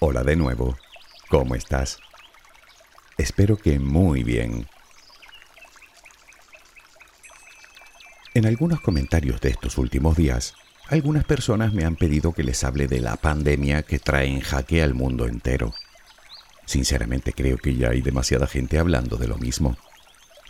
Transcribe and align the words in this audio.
Hola 0.00 0.22
de 0.22 0.36
nuevo. 0.36 0.78
¿Cómo 1.28 1.56
estás? 1.56 1.98
Espero 3.16 3.56
que 3.56 3.80
muy 3.80 4.22
bien. 4.22 4.68
En 8.32 8.46
algunos 8.46 8.80
comentarios 8.80 9.40
de 9.40 9.48
estos 9.48 9.76
últimos 9.76 10.16
días, 10.16 10.54
algunas 10.88 11.24
personas 11.24 11.72
me 11.72 11.84
han 11.84 11.96
pedido 11.96 12.32
que 12.32 12.44
les 12.44 12.62
hable 12.62 12.86
de 12.86 13.00
la 13.00 13.16
pandemia 13.16 13.82
que 13.82 13.98
trae 13.98 14.28
en 14.28 14.40
jaque 14.40 14.84
al 14.84 14.94
mundo 14.94 15.26
entero. 15.26 15.74
Sinceramente 16.64 17.32
creo 17.32 17.58
que 17.58 17.74
ya 17.74 17.88
hay 17.88 18.00
demasiada 18.00 18.46
gente 18.46 18.78
hablando 18.78 19.16
de 19.16 19.26
lo 19.26 19.36
mismo. 19.36 19.76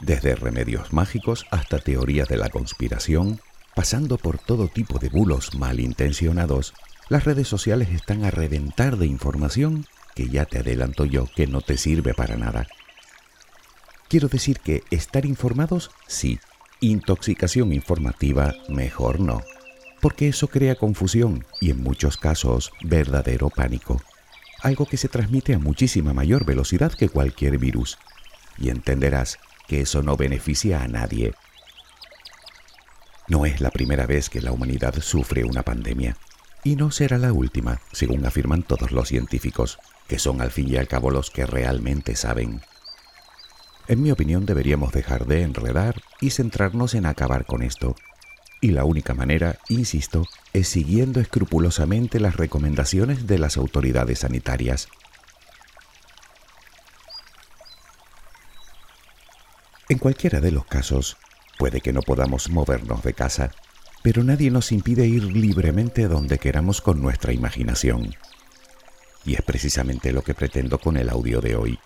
Desde 0.02 0.34
remedios 0.34 0.92
mágicos 0.92 1.46
hasta 1.51 1.78
teorías 1.78 2.28
de 2.28 2.37
la 2.37 2.51
conspiración, 2.51 3.41
pasando 3.74 4.19
por 4.19 4.37
todo 4.38 4.69
tipo 4.69 4.98
de 4.98 5.09
bulos 5.09 5.55
malintencionados, 5.55 6.74
las 7.09 7.25
redes 7.25 7.48
sociales 7.48 7.89
están 7.91 8.25
a 8.25 8.30
reventar 8.30 8.97
de 8.97 9.07
información 9.07 9.87
que 10.15 10.29
ya 10.29 10.45
te 10.45 10.59
adelanto 10.59 11.05
yo 11.05 11.27
que 11.34 11.47
no 11.47 11.61
te 11.61 11.79
sirve 11.79 12.12
para 12.12 12.37
nada. 12.37 12.67
Quiero 14.09 14.29
decir 14.29 14.59
que 14.61 14.83
estar 14.91 15.25
informados, 15.27 15.91
sí. 16.07 16.41
Intoxicación 16.81 17.73
informativa, 17.73 18.55
mejor 18.69 19.21
no. 19.21 19.43
Porque 20.01 20.29
eso 20.29 20.48
crea 20.48 20.77
confusión 20.77 21.45
y 21.61 21.71
en 21.71 21.83
muchos 21.83 22.17
casos 22.17 22.73
verdadero 22.83 23.51
pánico. 23.51 24.03
Algo 24.62 24.87
que 24.87 24.97
se 24.97 25.09
transmite 25.09 25.55
a 25.55 25.59
muchísima 25.59 26.12
mayor 26.12 26.45
velocidad 26.45 26.93
que 26.93 27.09
cualquier 27.09 27.59
virus. 27.59 27.98
Y 28.59 28.70
entenderás 28.70 29.39
que 29.67 29.83
eso 29.83 30.03
no 30.03 30.17
beneficia 30.17 30.83
a 30.83 30.89
nadie. 30.89 31.34
No 33.29 33.45
es 33.45 33.61
la 33.61 33.70
primera 33.70 34.06
vez 34.06 34.31
que 34.31 34.41
la 34.41 34.53
humanidad 34.53 34.95
sufre 35.01 35.45
una 35.45 35.62
pandemia. 35.62 36.17
Y 36.65 36.77
no 36.77 36.91
será 36.91 37.19
la 37.19 37.33
última, 37.33 37.80
según 37.93 38.27
afirman 38.27 38.62
todos 38.62 38.92
los 38.92 39.09
científicos, 39.09 39.78
que 40.09 40.19
son 40.19 40.41
al 40.41 40.51
fin 40.51 40.69
y 40.69 40.77
al 40.77 40.89
cabo 40.89 41.11
los 41.11 41.31
que 41.31 41.47
realmente 41.47 42.17
saben. 42.17 42.62
En 43.87 44.03
mi 44.03 44.11
opinión 44.11 44.45
deberíamos 44.45 44.92
dejar 44.92 45.27
de 45.27 45.42
enredar 45.42 46.03
y 46.20 46.31
centrarnos 46.31 46.95
en 46.95 47.06
acabar 47.06 47.47
con 47.47 47.62
esto. 47.62 47.97
Y 48.61 48.73
la 48.73 48.84
única 48.84 49.15
manera, 49.15 49.59
insisto, 49.69 50.25
es 50.53 50.69
siguiendo 50.69 51.20
escrupulosamente 51.20 52.20
las 52.20 52.37
recomendaciones 52.37 53.27
de 53.27 53.39
las 53.39 53.56
autoridades 53.56 54.20
sanitarias. 54.20 54.89
En 59.89 59.98
cualquiera 59.98 60.41
de 60.41 60.53
los 60.53 60.67
casos, 60.67 61.17
puede 61.59 61.81
que 61.81 61.95
no 61.95 62.03
podamos 62.03 62.50
movernos 62.50 63.03
de 63.03 63.15
casa, 63.15 63.53
pero 64.02 64.24
nadie 64.24 64.50
nos 64.50 64.72
impide 64.72 65.06
ir 65.06 65.24
libremente 65.24 66.08
donde 66.08 66.38
queramos 66.38 66.80
con 66.80 67.02
nuestra 67.02 67.32
imaginación. 67.32 68.14
Y 69.24 69.34
es 69.34 69.42
precisamente 69.42 70.12
lo 70.12 70.22
que 70.22 70.34
pretendo 70.34 70.78
con 70.78 70.96
el 70.96 71.08
audio 71.08 71.41
de 71.41 71.56
hoy. 71.56 71.78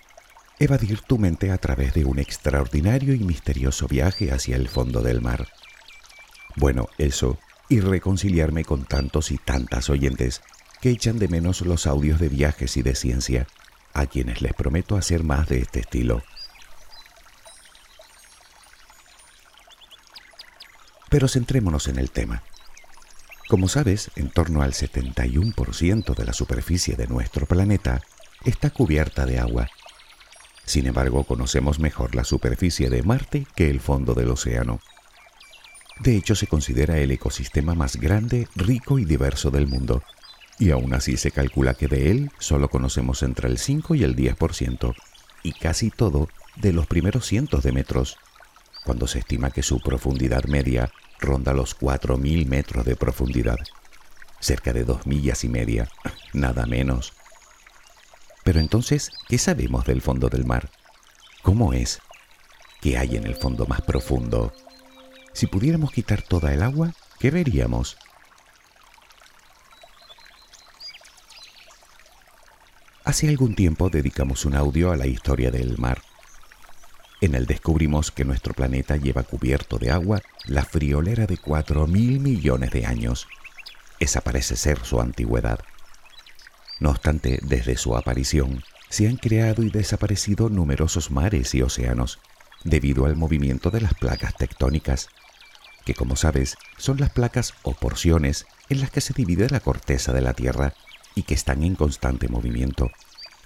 Evadir 0.58 1.00
tu 1.00 1.18
mente 1.18 1.50
a 1.50 1.58
través 1.58 1.94
de 1.94 2.04
un 2.04 2.18
extraordinario 2.18 3.14
y 3.14 3.20
misterioso 3.20 3.88
viaje 3.88 4.30
hacia 4.32 4.56
el 4.56 4.68
fondo 4.68 5.02
del 5.02 5.20
mar. 5.20 5.48
Bueno, 6.56 6.88
eso, 6.98 7.38
y 7.68 7.80
reconciliarme 7.80 8.64
con 8.64 8.84
tantos 8.84 9.30
y 9.32 9.38
tantas 9.38 9.88
oyentes 9.90 10.42
que 10.80 10.90
echan 10.90 11.18
de 11.18 11.28
menos 11.28 11.62
los 11.62 11.86
audios 11.86 12.20
de 12.20 12.28
viajes 12.28 12.76
y 12.76 12.82
de 12.82 12.94
ciencia, 12.94 13.46
a 13.94 14.06
quienes 14.06 14.42
les 14.42 14.52
prometo 14.52 14.96
hacer 14.96 15.24
más 15.24 15.48
de 15.48 15.58
este 15.58 15.80
estilo. 15.80 16.22
Pero 21.12 21.28
centrémonos 21.28 21.88
en 21.88 21.98
el 21.98 22.10
tema. 22.10 22.42
Como 23.46 23.68
sabes, 23.68 24.10
en 24.16 24.30
torno 24.30 24.62
al 24.62 24.72
71% 24.72 26.16
de 26.16 26.24
la 26.24 26.32
superficie 26.32 26.96
de 26.96 27.06
nuestro 27.06 27.44
planeta 27.44 28.00
está 28.46 28.70
cubierta 28.70 29.26
de 29.26 29.38
agua. 29.38 29.68
Sin 30.64 30.86
embargo, 30.86 31.24
conocemos 31.24 31.78
mejor 31.78 32.14
la 32.14 32.24
superficie 32.24 32.88
de 32.88 33.02
Marte 33.02 33.46
que 33.54 33.68
el 33.68 33.80
fondo 33.80 34.14
del 34.14 34.30
océano. 34.30 34.80
De 36.00 36.16
hecho, 36.16 36.34
se 36.34 36.46
considera 36.46 36.96
el 36.96 37.10
ecosistema 37.10 37.74
más 37.74 37.96
grande, 37.96 38.48
rico 38.56 38.98
y 38.98 39.04
diverso 39.04 39.50
del 39.50 39.66
mundo, 39.66 40.02
y 40.58 40.70
aún 40.70 40.94
así 40.94 41.18
se 41.18 41.30
calcula 41.30 41.74
que 41.74 41.88
de 41.88 42.10
él 42.10 42.30
solo 42.38 42.70
conocemos 42.70 43.22
entre 43.22 43.50
el 43.50 43.58
5 43.58 43.96
y 43.96 44.04
el 44.04 44.16
10%, 44.16 44.94
y 45.42 45.52
casi 45.52 45.90
todo 45.90 46.30
de 46.56 46.72
los 46.72 46.86
primeros 46.86 47.26
cientos 47.26 47.62
de 47.62 47.72
metros, 47.72 48.16
cuando 48.84 49.06
se 49.06 49.20
estima 49.20 49.50
que 49.50 49.62
su 49.62 49.80
profundidad 49.80 50.44
media 50.44 50.90
ronda 51.18 51.52
los 51.52 51.78
4.000 51.78 52.46
metros 52.46 52.84
de 52.84 52.96
profundidad, 52.96 53.58
cerca 54.40 54.72
de 54.72 54.84
dos 54.84 55.06
millas 55.06 55.44
y 55.44 55.48
media, 55.48 55.88
nada 56.32 56.66
menos. 56.66 57.12
Pero 58.44 58.58
entonces, 58.58 59.10
¿qué 59.28 59.38
sabemos 59.38 59.84
del 59.84 60.02
fondo 60.02 60.28
del 60.28 60.44
mar? 60.44 60.70
¿Cómo 61.42 61.72
es? 61.72 62.00
¿Qué 62.80 62.98
hay 62.98 63.16
en 63.16 63.24
el 63.24 63.36
fondo 63.36 63.66
más 63.66 63.82
profundo? 63.82 64.52
Si 65.32 65.46
pudiéramos 65.46 65.92
quitar 65.92 66.22
toda 66.22 66.52
el 66.52 66.62
agua, 66.62 66.92
¿qué 67.20 67.30
veríamos? 67.30 67.96
Hace 73.04 73.28
algún 73.28 73.54
tiempo 73.54 73.90
dedicamos 73.90 74.44
un 74.44 74.54
audio 74.54 74.90
a 74.90 74.96
la 74.96 75.06
historia 75.06 75.50
del 75.50 75.78
mar 75.78 76.02
en 77.22 77.36
él 77.36 77.46
descubrimos 77.46 78.10
que 78.10 78.24
nuestro 78.24 78.52
planeta 78.52 78.96
lleva 78.96 79.22
cubierto 79.22 79.78
de 79.78 79.92
agua 79.92 80.20
la 80.44 80.64
friolera 80.64 81.24
de 81.26 81.38
4 81.38 81.86
mil 81.86 82.18
millones 82.18 82.72
de 82.72 82.84
años. 82.84 83.28
Esa 84.00 84.22
parece 84.22 84.56
ser 84.56 84.84
su 84.84 85.00
antigüedad. 85.00 85.60
No 86.80 86.90
obstante, 86.90 87.38
desde 87.44 87.76
su 87.76 87.96
aparición, 87.96 88.64
se 88.88 89.06
han 89.06 89.18
creado 89.18 89.62
y 89.62 89.70
desaparecido 89.70 90.48
numerosos 90.48 91.12
mares 91.12 91.54
y 91.54 91.62
océanos, 91.62 92.18
debido 92.64 93.06
al 93.06 93.14
movimiento 93.14 93.70
de 93.70 93.82
las 93.82 93.94
placas 93.94 94.34
tectónicas, 94.34 95.08
que 95.84 95.94
como 95.94 96.16
sabes 96.16 96.56
son 96.76 96.98
las 96.98 97.10
placas 97.10 97.54
o 97.62 97.72
porciones 97.74 98.46
en 98.68 98.80
las 98.80 98.90
que 98.90 99.00
se 99.00 99.14
divide 99.14 99.48
la 99.48 99.60
corteza 99.60 100.12
de 100.12 100.22
la 100.22 100.34
Tierra 100.34 100.74
y 101.14 101.22
que 101.22 101.34
están 101.34 101.62
en 101.62 101.76
constante 101.76 102.26
movimiento, 102.26 102.90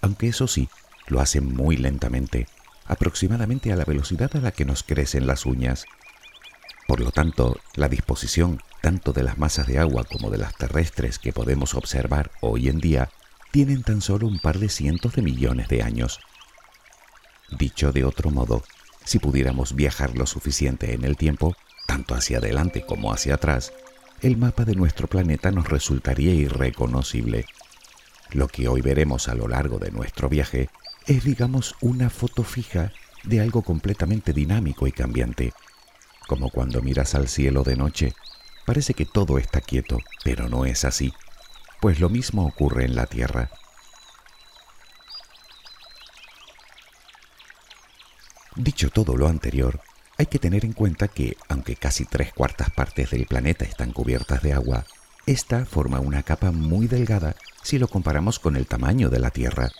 aunque 0.00 0.28
eso 0.28 0.46
sí, 0.46 0.70
lo 1.08 1.20
hacen 1.20 1.54
muy 1.54 1.76
lentamente 1.76 2.46
aproximadamente 2.88 3.72
a 3.72 3.76
la 3.76 3.84
velocidad 3.84 4.30
a 4.34 4.40
la 4.40 4.52
que 4.52 4.64
nos 4.64 4.82
crecen 4.82 5.26
las 5.26 5.46
uñas. 5.46 5.84
Por 6.86 7.00
lo 7.00 7.10
tanto, 7.10 7.58
la 7.74 7.88
disposición 7.88 8.60
tanto 8.80 9.12
de 9.12 9.24
las 9.24 9.38
masas 9.38 9.66
de 9.66 9.78
agua 9.78 10.04
como 10.04 10.30
de 10.30 10.38
las 10.38 10.54
terrestres 10.56 11.18
que 11.18 11.32
podemos 11.32 11.74
observar 11.74 12.30
hoy 12.40 12.68
en 12.68 12.78
día 12.78 13.10
tienen 13.50 13.82
tan 13.82 14.00
solo 14.00 14.26
un 14.26 14.38
par 14.38 14.58
de 14.58 14.68
cientos 14.68 15.14
de 15.14 15.22
millones 15.22 15.68
de 15.68 15.82
años. 15.82 16.20
Dicho 17.50 17.92
de 17.92 18.04
otro 18.04 18.30
modo, 18.30 18.62
si 19.04 19.18
pudiéramos 19.18 19.74
viajar 19.74 20.16
lo 20.16 20.26
suficiente 20.26 20.92
en 20.92 21.04
el 21.04 21.16
tiempo, 21.16 21.56
tanto 21.86 22.14
hacia 22.14 22.38
adelante 22.38 22.84
como 22.84 23.12
hacia 23.12 23.34
atrás, 23.34 23.72
el 24.20 24.36
mapa 24.36 24.64
de 24.64 24.74
nuestro 24.74 25.08
planeta 25.08 25.50
nos 25.50 25.68
resultaría 25.68 26.32
irreconocible. 26.32 27.46
Lo 28.30 28.48
que 28.48 28.68
hoy 28.68 28.80
veremos 28.80 29.28
a 29.28 29.34
lo 29.34 29.46
largo 29.48 29.78
de 29.78 29.90
nuestro 29.90 30.28
viaje 30.28 30.68
es, 31.06 31.24
digamos, 31.24 31.76
una 31.80 32.10
foto 32.10 32.42
fija 32.42 32.92
de 33.22 33.40
algo 33.40 33.62
completamente 33.62 34.32
dinámico 34.32 34.86
y 34.86 34.92
cambiante. 34.92 35.52
Como 36.26 36.50
cuando 36.50 36.82
miras 36.82 37.14
al 37.14 37.28
cielo 37.28 37.62
de 37.62 37.76
noche, 37.76 38.14
parece 38.64 38.94
que 38.94 39.06
todo 39.06 39.38
está 39.38 39.60
quieto, 39.60 39.98
pero 40.24 40.48
no 40.48 40.66
es 40.66 40.84
así, 40.84 41.12
pues 41.80 42.00
lo 42.00 42.08
mismo 42.08 42.46
ocurre 42.46 42.84
en 42.84 42.96
la 42.96 43.06
Tierra. 43.06 43.50
Dicho 48.56 48.90
todo 48.90 49.16
lo 49.16 49.28
anterior, 49.28 49.80
hay 50.18 50.26
que 50.26 50.38
tener 50.38 50.64
en 50.64 50.72
cuenta 50.72 51.08
que, 51.08 51.36
aunque 51.48 51.76
casi 51.76 52.04
tres 52.06 52.32
cuartas 52.32 52.70
partes 52.70 53.10
del 53.10 53.26
planeta 53.26 53.64
están 53.64 53.92
cubiertas 53.92 54.42
de 54.42 54.54
agua, 54.54 54.86
esta 55.26 55.66
forma 55.66 56.00
una 56.00 56.22
capa 56.22 56.50
muy 56.50 56.86
delgada 56.86 57.36
si 57.62 57.78
lo 57.78 57.86
comparamos 57.86 58.38
con 58.38 58.56
el 58.56 58.66
tamaño 58.66 59.10
de 59.10 59.18
la 59.18 59.30
Tierra 59.30 59.70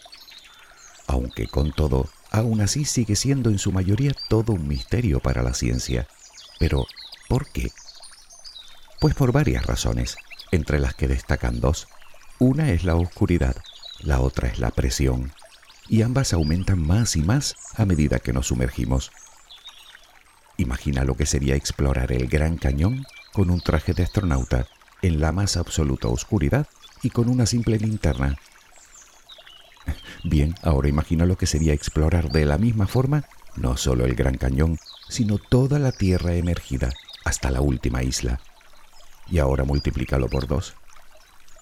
aunque 1.17 1.47
con 1.49 1.73
todo, 1.73 2.09
aún 2.31 2.61
así 2.61 2.85
sigue 2.85 3.17
siendo 3.17 3.51
en 3.51 3.59
su 3.59 3.73
mayoría 3.73 4.13
todo 4.29 4.53
un 4.53 4.69
misterio 4.69 5.21
para 5.21 5.43
la 5.43 5.55
ciencia. 5.55 6.07
Pero, 6.59 6.87
¿por 7.29 7.47
qué? 7.51 7.73
Pues 9.01 9.15
por 9.15 9.33
varias 9.33 9.65
razones, 9.67 10.17
entre 10.53 10.79
las 10.79 10.95
que 10.95 11.09
destacan 11.09 11.61
dos. 11.61 11.89
Una 12.39 12.71
es 12.71 12.85
la 12.85 12.97
oscuridad, 12.97 13.57
la 14.01 14.21
otra 14.21 14.49
es 14.49 14.59
la 14.59 14.71
presión, 14.71 15.33
y 15.89 16.03
ambas 16.03 16.33
aumentan 16.33 16.87
más 16.87 17.17
y 17.17 17.23
más 17.23 17.57
a 17.77 17.87
medida 17.87 18.19
que 18.19 18.33
nos 18.33 18.49
sumergimos. 18.49 19.11
Imagina 20.59 21.05
lo 21.05 21.17
que 21.17 21.27
sería 21.27 21.55
explorar 21.55 22.13
el 22.13 22.29
Gran 22.29 22.57
Cañón 22.57 23.07
con 23.33 23.51
un 23.51 23.61
traje 23.61 23.95
de 23.95 24.03
astronauta 24.03 24.67
en 25.03 25.21
la 25.21 25.33
más 25.33 25.57
absoluta 25.57 26.09
oscuridad 26.09 26.67
y 27.03 27.11
con 27.11 27.29
una 27.29 27.47
simple 27.47 27.79
linterna 27.79 28.39
Bien, 30.25 30.55
ahora 30.63 30.89
imagina 30.89 31.27
lo 31.27 31.37
que 31.37 31.47
sería 31.47 31.73
explorar 31.73 32.31
de 32.31 32.45
la 32.45 32.59
misma 32.59 32.87
forma 32.87 33.25
no 33.57 33.77
solo 33.77 34.05
el 34.05 34.15
Gran 34.15 34.37
Cañón, 34.37 34.79
sino 35.09 35.39
toda 35.39 35.79
la 35.79 35.93
Tierra 35.93 36.35
emergida 36.35 36.93
hasta 37.25 37.51
la 37.51 37.61
última 37.61 38.03
isla. 38.03 38.41
Y 39.29 39.39
ahora 39.39 39.65
multiplícalo 39.65 40.29
por 40.29 40.47
dos. 40.47 40.75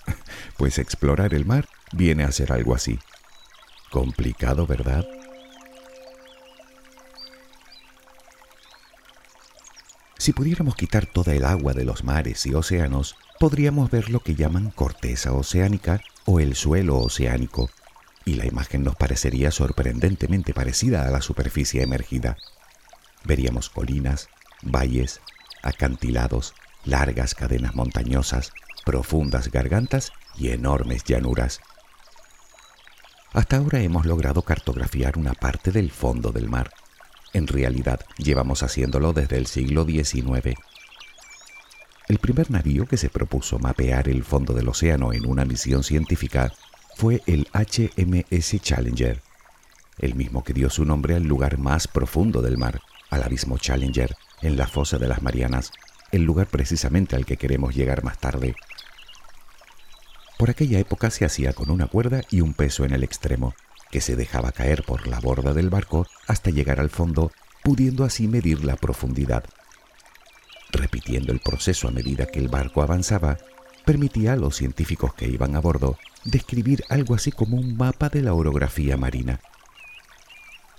Pues 0.56 0.78
explorar 0.78 1.34
el 1.34 1.46
mar 1.46 1.66
viene 1.92 2.22
a 2.22 2.30
ser 2.30 2.52
algo 2.52 2.74
así. 2.74 3.00
Complicado, 3.90 4.66
¿verdad? 4.66 5.04
Si 10.16 10.32
pudiéramos 10.32 10.76
quitar 10.76 11.06
toda 11.06 11.34
el 11.34 11.44
agua 11.44 11.72
de 11.72 11.84
los 11.84 12.04
mares 12.04 12.46
y 12.46 12.54
océanos, 12.54 13.16
podríamos 13.40 13.90
ver 13.90 14.10
lo 14.10 14.20
que 14.20 14.36
llaman 14.36 14.70
corteza 14.70 15.32
oceánica 15.32 16.00
o 16.24 16.38
el 16.38 16.54
suelo 16.54 16.98
oceánico, 16.98 17.68
y 18.24 18.34
la 18.34 18.46
imagen 18.46 18.82
nos 18.82 18.96
parecería 18.96 19.50
sorprendentemente 19.50 20.54
parecida 20.54 21.06
a 21.06 21.10
la 21.10 21.20
superficie 21.20 21.82
emergida. 21.82 22.36
Veríamos 23.24 23.68
colinas, 23.68 24.28
valles, 24.62 25.20
acantilados, 25.62 26.54
largas 26.84 27.34
cadenas 27.34 27.74
montañosas, 27.74 28.52
profundas 28.84 29.50
gargantas 29.50 30.12
y 30.36 30.50
enormes 30.50 31.04
llanuras. 31.04 31.60
Hasta 33.32 33.56
ahora 33.56 33.80
hemos 33.80 34.06
logrado 34.06 34.42
cartografiar 34.42 35.18
una 35.18 35.34
parte 35.34 35.72
del 35.72 35.90
fondo 35.90 36.30
del 36.30 36.48
mar. 36.48 36.70
En 37.32 37.48
realidad, 37.48 38.00
llevamos 38.16 38.62
haciéndolo 38.62 39.12
desde 39.12 39.38
el 39.38 39.46
siglo 39.46 39.84
XIX. 39.84 40.56
El 42.06 42.18
primer 42.18 42.50
navío 42.50 42.86
que 42.86 42.96
se 42.96 43.08
propuso 43.08 43.58
mapear 43.58 44.08
el 44.08 44.22
fondo 44.22 44.52
del 44.52 44.68
océano 44.68 45.12
en 45.12 45.26
una 45.26 45.44
misión 45.44 45.82
científica 45.82 46.52
fue 46.96 47.22
el 47.26 47.48
HMS 47.52 48.60
Challenger, 48.60 49.20
el 49.98 50.14
mismo 50.14 50.44
que 50.44 50.52
dio 50.52 50.70
su 50.70 50.84
nombre 50.84 51.16
al 51.16 51.24
lugar 51.24 51.58
más 51.58 51.88
profundo 51.88 52.40
del 52.40 52.56
mar, 52.56 52.80
al 53.10 53.22
abismo 53.22 53.58
Challenger, 53.58 54.16
en 54.42 54.56
la 54.56 54.66
fosa 54.66 54.98
de 54.98 55.08
las 55.08 55.22
Marianas, 55.22 55.72
el 56.12 56.22
lugar 56.22 56.46
precisamente 56.46 57.16
al 57.16 57.26
que 57.26 57.36
queremos 57.36 57.74
llegar 57.74 58.04
más 58.04 58.18
tarde. 58.18 58.54
Por 60.38 60.50
aquella 60.50 60.78
época 60.78 61.10
se 61.10 61.24
hacía 61.24 61.52
con 61.52 61.70
una 61.70 61.86
cuerda 61.86 62.22
y 62.30 62.40
un 62.40 62.54
peso 62.54 62.84
en 62.84 62.92
el 62.92 63.02
extremo, 63.02 63.54
que 63.90 64.00
se 64.00 64.16
dejaba 64.16 64.52
caer 64.52 64.84
por 64.84 65.06
la 65.06 65.20
borda 65.20 65.52
del 65.52 65.70
barco 65.70 66.06
hasta 66.26 66.50
llegar 66.50 66.80
al 66.80 66.90
fondo, 66.90 67.32
pudiendo 67.62 68.04
así 68.04 68.28
medir 68.28 68.64
la 68.64 68.76
profundidad. 68.76 69.44
Repitiendo 70.70 71.32
el 71.32 71.40
proceso 71.40 71.88
a 71.88 71.92
medida 71.92 72.26
que 72.26 72.40
el 72.40 72.48
barco 72.48 72.82
avanzaba, 72.82 73.38
permitía 73.84 74.32
a 74.32 74.36
los 74.36 74.56
científicos 74.56 75.14
que 75.14 75.28
iban 75.28 75.54
a 75.54 75.60
bordo 75.60 75.98
describir 76.24 76.84
algo 76.88 77.14
así 77.14 77.30
como 77.30 77.56
un 77.56 77.76
mapa 77.76 78.08
de 78.08 78.22
la 78.22 78.34
orografía 78.34 78.96
marina. 78.96 79.40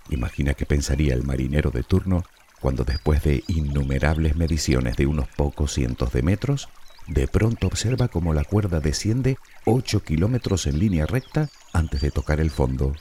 Imagina 0.10 0.54
qué 0.54 0.66
pensaría 0.66 1.14
el 1.14 1.24
marinero 1.24 1.72
de 1.72 1.84
turno 1.84 2.24
cuando 2.60 2.84
después 2.84 3.24
de 3.24 3.44
innumerables 3.48 4.36
mediciones 4.36 4.98
de 4.98 5.06
unos 5.06 5.28
pocos 5.28 5.74
cientos 5.74 6.12
de 6.14 6.24
metros, 6.24 6.70
de 7.08 7.28
pronto 7.28 7.68
observa 7.68 8.08
cómo 8.08 8.34
la 8.34 8.44
cuerda 8.44 8.80
desciende 8.80 9.38
8 9.66 10.04
kilómetros 10.04 10.66
en 10.66 10.80
línea 10.80 11.06
recta 11.06 11.50
antes 11.74 12.02
de 12.02 12.12
tocar 12.12 12.40
el 12.40 12.50
fondo. 12.50 12.94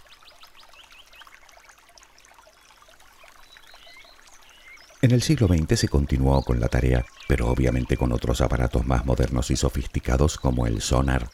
En 5.00 5.10
el 5.10 5.22
siglo 5.22 5.48
XX 5.48 5.80
se 5.80 5.88
continuó 5.88 6.42
con 6.42 6.60
la 6.60 6.68
tarea, 6.68 7.04
pero 7.28 7.48
obviamente 7.48 7.96
con 7.96 8.12
otros 8.12 8.40
aparatos 8.40 8.86
más 8.86 9.04
modernos 9.04 9.50
y 9.50 9.56
sofisticados 9.56 10.38
como 10.38 10.66
el 10.66 10.80
sonar. 10.80 11.30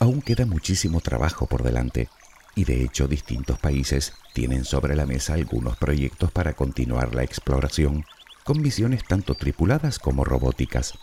Aún 0.00 0.22
queda 0.22 0.46
muchísimo 0.46 1.02
trabajo 1.02 1.46
por 1.46 1.62
delante, 1.62 2.08
y 2.54 2.64
de 2.64 2.82
hecho 2.82 3.06
distintos 3.06 3.58
países 3.58 4.14
tienen 4.32 4.64
sobre 4.64 4.96
la 4.96 5.04
mesa 5.04 5.34
algunos 5.34 5.76
proyectos 5.76 6.32
para 6.32 6.54
continuar 6.54 7.14
la 7.14 7.22
exploración 7.22 8.06
con 8.42 8.62
misiones 8.62 9.04
tanto 9.04 9.34
tripuladas 9.34 9.98
como 9.98 10.24
robóticas. 10.24 10.94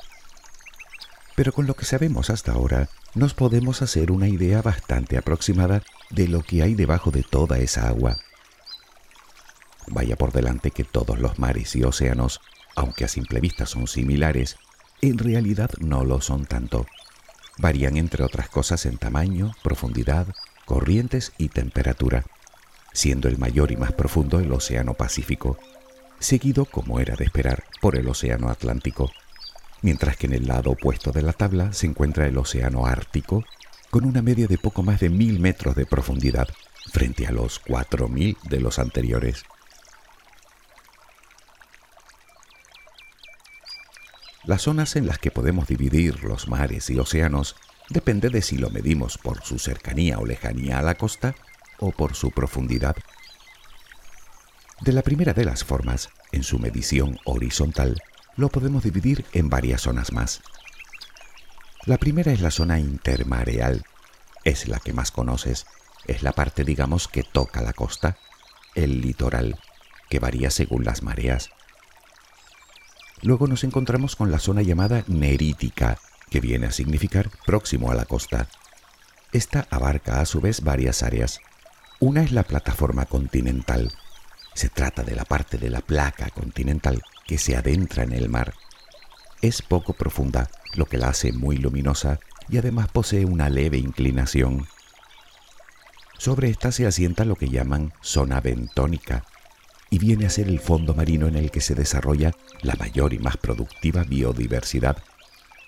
Pero 1.36 1.54
con 1.54 1.68
lo 1.68 1.76
que 1.76 1.86
sabemos 1.86 2.32
hasta 2.32 2.54
ahora, 2.54 2.90
nos 3.14 3.36
podemos 3.36 3.84
hacer 3.84 4.12
una 4.12 4.28
idea 4.28 4.64
bastante 4.64 5.16
aproximada 5.16 5.84
de 6.10 6.28
lo 6.28 6.42
que 6.42 6.64
hay 6.64 6.74
debajo 6.74 7.12
de 7.12 7.22
toda 7.22 7.60
esa 7.60 7.88
agua. 7.88 8.18
Vaya 9.86 10.16
por 10.16 10.32
delante 10.32 10.72
que 10.72 10.84
todos 10.84 11.20
los 11.20 11.38
mares 11.38 11.76
y 11.76 11.84
océanos, 11.84 12.42
aunque 12.76 13.06
a 13.06 13.08
simple 13.08 13.42
vista 13.42 13.68
son 13.68 13.86
similares, 13.86 14.58
en 15.02 15.20
realidad 15.20 15.70
no 15.80 16.04
lo 16.04 16.20
son 16.20 16.48
tanto. 16.48 16.88
Varían 17.58 17.98
entre 17.98 18.24
otras 18.24 18.50
cosas 18.50 18.86
en 18.86 18.98
tamaño, 18.98 19.52
profundidad, 19.64 20.28
corrientes 20.66 21.34
y 21.38 21.50
temperatura, 21.50 22.24
siendo 22.94 23.28
el 23.28 23.38
mayor 23.38 23.72
y 23.72 23.78
más 23.78 23.94
profundo 23.94 24.40
el 24.40 24.52
Océano 24.52 24.94
Pacífico, 24.94 25.58
seguido, 26.20 26.66
como 26.66 27.00
era 27.00 27.16
de 27.16 27.26
esperar, 27.26 27.64
por 27.82 27.96
el 27.96 28.08
Océano 28.08 28.50
Atlántico, 28.50 29.12
mientras 29.82 30.18
que 30.18 30.28
en 30.28 30.34
el 30.34 30.48
lado 30.48 30.72
opuesto 30.72 31.12
de 31.12 31.22
la 31.22 31.34
tabla 31.34 31.74
se 31.74 31.88
encuentra 31.88 32.28
el 32.28 32.38
Océano 32.38 32.86
Ártico, 32.86 33.44
con 33.90 34.06
una 34.06 34.22
media 34.22 34.48
de 34.48 34.58
poco 34.58 34.84
más 34.84 35.00
de 35.00 35.10
mil 35.10 35.40
metros 35.40 35.76
de 35.76 35.86
profundidad, 35.86 36.48
frente 36.92 37.28
a 37.28 37.32
los 37.32 37.60
cuatro 37.60 38.08
mil 38.08 38.38
de 38.50 38.60
los 38.60 38.80
anteriores. 38.80 39.44
Las 44.48 44.62
zonas 44.62 44.96
en 44.96 45.06
las 45.06 45.20
que 45.20 45.30
podemos 45.30 45.68
dividir 45.68 46.24
los 46.24 46.48
mares 46.48 46.90
y 46.90 46.98
océanos 46.98 47.58
depende 47.90 48.30
de 48.30 48.42
si 48.42 48.58
lo 48.58 48.70
medimos 48.70 49.18
por 49.18 49.44
su 49.44 49.60
cercanía 49.60 50.20
o 50.20 50.26
lejanía 50.26 50.80
a 50.80 50.82
la 50.82 50.96
costa 50.96 51.36
o 51.80 51.92
por 51.92 52.16
su 52.16 52.32
profundidad. 52.32 52.96
De 54.80 54.94
la 54.94 55.02
primera 55.02 55.34
de 55.34 55.44
las 55.44 55.66
formas, 55.66 56.08
en 56.32 56.44
su 56.44 56.60
medición 56.60 57.20
horizontal, 57.26 58.02
lo 58.38 58.48
podemos 58.48 58.86
dividir 58.86 59.26
en 59.34 59.50
varias 59.50 59.82
zonas 59.82 60.14
más. 60.14 60.42
La 61.84 61.98
primera 61.98 62.32
es 62.32 62.40
la 62.40 62.52
zona 62.52 62.80
intermareal, 62.80 63.84
es 64.46 64.70
la 64.70 64.80
que 64.80 64.94
más 64.94 65.12
conoces, 65.12 65.66
es 66.06 66.24
la 66.24 66.32
parte 66.32 66.64
digamos 66.64 67.10
que 67.10 67.24
toca 67.24 67.62
la 67.62 67.74
costa, 67.74 68.18
el 68.76 69.02
litoral, 69.02 69.60
que 70.10 70.20
varía 70.20 70.52
según 70.52 70.86
las 70.86 71.04
mareas. 71.04 71.50
Luego 73.22 73.48
nos 73.48 73.64
encontramos 73.64 74.16
con 74.16 74.32
la 74.32 74.40
zona 74.40 74.62
llamada 74.62 75.04
nerítica, 75.08 75.98
que 76.30 76.40
viene 76.40 76.68
a 76.68 76.72
significar 76.72 77.32
próximo 77.46 77.92
a 77.92 77.96
la 77.96 78.06
costa. 78.06 78.48
Esta 79.32 79.68
abarca 79.72 80.22
a 80.22 80.26
su 80.26 80.40
vez 80.40 80.62
varias 80.62 81.04
áreas. 81.04 81.40
Una 82.00 82.22
es 82.22 82.32
la 82.32 82.44
plataforma 82.44 83.06
continental. 83.06 83.92
Se 84.54 84.70
trata 84.70 85.04
de 85.04 85.16
la 85.16 85.26
parte 85.26 85.58
de 85.58 85.70
la 85.70 85.82
placa 85.82 86.30
continental 86.30 87.02
que 87.26 87.38
se 87.38 87.56
adentra 87.56 88.04
en 88.04 88.14
el 88.14 88.30
mar. 88.30 88.54
Es 89.42 89.62
poco 89.62 89.94
profunda, 89.94 90.50
lo 90.76 90.86
que 90.86 90.98
la 90.98 91.10
hace 91.10 91.32
muy 91.32 91.58
luminosa 91.58 92.20
y 92.50 92.58
además 92.58 92.88
posee 92.90 93.26
una 93.26 93.50
leve 93.50 93.78
inclinación. 93.78 94.68
Sobre 96.18 96.50
esta 96.50 96.72
se 96.72 96.88
asienta 96.88 97.26
lo 97.26 97.36
que 97.36 97.50
llaman 97.50 97.94
zona 98.02 98.42
bentónica 98.42 99.26
y 99.90 100.00
viene 100.00 100.26
a 100.26 100.30
ser 100.30 100.48
el 100.48 100.60
fondo 100.60 100.94
marino 100.94 101.28
en 101.28 101.36
el 101.36 101.52
que 101.52 101.62
se 101.62 101.76
desarrolla 101.76 102.34
la 102.62 102.76
mayor 102.76 103.14
y 103.14 103.20
más 103.20 103.38
productiva 103.38 104.04
biodiversidad 104.04 104.98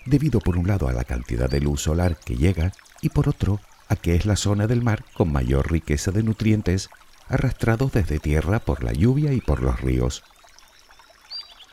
debido 0.06 0.40
por 0.40 0.56
un 0.56 0.66
lado 0.66 0.88
a 0.88 0.92
la 0.92 1.04
cantidad 1.04 1.48
de 1.48 1.60
luz 1.60 1.82
solar 1.82 2.18
que 2.18 2.36
llega 2.36 2.72
y 3.02 3.10
por 3.10 3.28
otro 3.28 3.60
a 3.88 3.96
que 3.96 4.14
es 4.14 4.26
la 4.26 4.36
zona 4.36 4.66
del 4.66 4.82
mar 4.82 5.04
con 5.14 5.32
mayor 5.32 5.70
riqueza 5.70 6.10
de 6.10 6.22
nutrientes 6.22 6.88
arrastrados 7.28 7.92
desde 7.92 8.18
tierra 8.18 8.58
por 8.58 8.82
la 8.82 8.92
lluvia 8.92 9.32
y 9.32 9.40
por 9.40 9.62
los 9.62 9.80
ríos. 9.80 10.22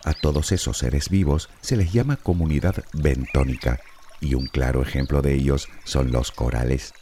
A 0.03 0.13
todos 0.13 0.51
esos 0.51 0.77
seres 0.77 1.09
vivos 1.09 1.49
se 1.61 1.75
les 1.75 1.91
llama 1.91 2.17
comunidad 2.17 2.83
bentónica 2.93 3.79
y 4.19 4.35
un 4.35 4.47
claro 4.47 4.81
ejemplo 4.81 5.21
de 5.21 5.33
ellos 5.33 5.67
son 5.83 6.11
los 6.11 6.31
corales. 6.31 6.93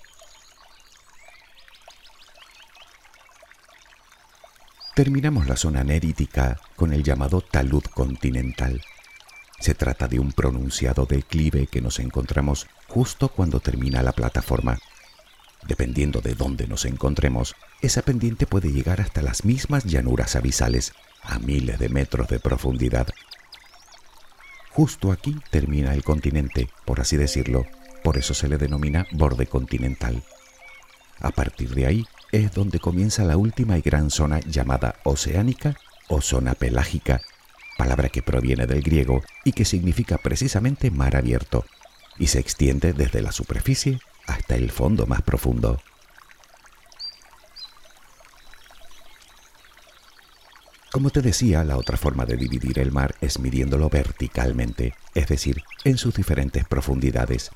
Terminamos 4.95 5.47
la 5.47 5.55
zona 5.55 5.83
nerítica 5.83 6.59
con 6.75 6.91
el 6.93 7.03
llamado 7.03 7.41
talud 7.41 7.83
continental 7.83 8.81
se 9.59 9.73
trata 9.73 10.07
de 10.07 10.19
un 10.19 10.31
pronunciado 10.31 11.05
declive 11.05 11.67
que 11.67 11.81
nos 11.81 11.99
encontramos 11.99 12.67
justo 12.87 13.29
cuando 13.29 13.59
termina 13.59 14.03
la 14.03 14.11
plataforma. 14.11 14.77
Dependiendo 15.67 16.21
de 16.21 16.35
dónde 16.35 16.67
nos 16.67 16.85
encontremos, 16.85 17.55
esa 17.81 18.01
pendiente 18.01 18.45
puede 18.45 18.71
llegar 18.71 19.01
hasta 19.01 19.21
las 19.21 19.45
mismas 19.45 19.85
llanuras 19.85 20.35
abisales, 20.35 20.93
a 21.23 21.39
miles 21.39 21.79
de 21.79 21.89
metros 21.89 22.27
de 22.27 22.39
profundidad. 22.39 23.07
Justo 24.69 25.11
aquí 25.11 25.37
termina 25.49 25.93
el 25.93 26.03
continente, 26.03 26.69
por 26.85 26.99
así 26.99 27.17
decirlo, 27.17 27.65
por 28.03 28.17
eso 28.17 28.33
se 28.33 28.47
le 28.47 28.57
denomina 28.57 29.07
borde 29.11 29.47
continental. 29.47 30.21
A 31.19 31.31
partir 31.31 31.73
de 31.73 31.87
ahí 31.87 32.05
es 32.35 32.51
donde 32.51 32.79
comienza 32.79 33.23
la 33.23 33.37
última 33.37 33.77
y 33.77 33.81
gran 33.81 34.11
zona 34.11 34.41
llamada 34.41 34.95
oceánica 35.03 35.77
o 36.09 36.19
zona 36.21 36.53
pelágica, 36.53 37.21
palabra 37.77 38.09
que 38.09 38.21
proviene 38.21 38.67
del 38.67 38.81
griego 38.81 39.23
y 39.45 39.53
que 39.53 39.63
significa 39.63 40.17
precisamente 40.17 40.91
mar 40.91 41.15
abierto, 41.15 41.65
y 42.17 42.27
se 42.27 42.39
extiende 42.39 42.91
desde 42.91 43.21
la 43.21 43.31
superficie 43.31 43.99
hasta 44.27 44.55
el 44.55 44.69
fondo 44.71 45.05
más 45.05 45.21
profundo. 45.21 45.79
Como 50.91 51.09
te 51.09 51.21
decía, 51.21 51.63
la 51.63 51.77
otra 51.77 51.97
forma 51.97 52.25
de 52.25 52.35
dividir 52.35 52.79
el 52.79 52.91
mar 52.91 53.15
es 53.21 53.39
midiéndolo 53.39 53.89
verticalmente, 53.89 54.93
es 55.13 55.27
decir, 55.27 55.63
en 55.85 55.97
sus 55.97 56.15
diferentes 56.15 56.65
profundidades. 56.65 57.51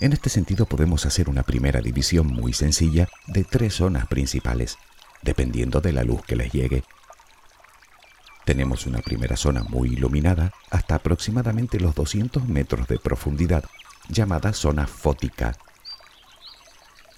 En 0.00 0.12
este 0.12 0.30
sentido 0.30 0.66
podemos 0.66 1.06
hacer 1.06 1.28
una 1.28 1.42
primera 1.42 1.80
división 1.80 2.28
muy 2.28 2.52
sencilla 2.52 3.08
de 3.26 3.42
tres 3.42 3.74
zonas 3.74 4.06
principales, 4.06 4.78
dependiendo 5.22 5.80
de 5.80 5.92
la 5.92 6.04
luz 6.04 6.22
que 6.22 6.36
les 6.36 6.52
llegue. 6.52 6.84
Tenemos 8.44 8.86
una 8.86 9.00
primera 9.00 9.36
zona 9.36 9.64
muy 9.64 9.88
iluminada 9.94 10.52
hasta 10.70 10.94
aproximadamente 10.94 11.80
los 11.80 11.96
200 11.96 12.46
metros 12.46 12.86
de 12.86 13.00
profundidad, 13.00 13.64
llamada 14.08 14.52
zona 14.52 14.86
fótica. 14.86 15.56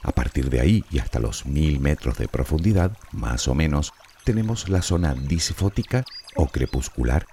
A 0.02 0.12
partir 0.12 0.48
de 0.48 0.60
ahí 0.60 0.84
y 0.90 1.00
hasta 1.00 1.20
los 1.20 1.44
1000 1.44 1.80
metros 1.80 2.16
de 2.16 2.28
profundidad, 2.28 2.96
más 3.12 3.46
o 3.46 3.54
menos, 3.54 3.92
tenemos 4.24 4.70
la 4.70 4.80
zona 4.80 5.12
disfótica 5.12 6.04
o 6.34 6.46
crepuscular, 6.46 7.26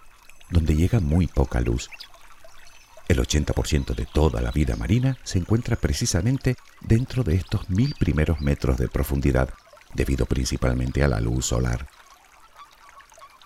donde 0.49 0.75
llega 0.75 0.99
muy 0.99 1.27
poca 1.27 1.61
luz 1.61 1.89
el 3.07 3.19
80% 3.19 3.95
de 3.95 4.05
toda 4.05 4.41
la 4.41 4.51
vida 4.51 4.75
marina 4.75 5.17
se 5.23 5.39
encuentra 5.39 5.75
precisamente 5.75 6.55
dentro 6.81 7.23
de 7.23 7.35
estos 7.35 7.69
mil 7.69 7.95
primeros 7.97 8.41
metros 8.41 8.77
de 8.77 8.87
profundidad, 8.87 9.49
debido 9.93 10.25
principalmente 10.25 11.03
a 11.03 11.07
la 11.07 11.19
luz 11.19 11.45
solar. 11.45 11.87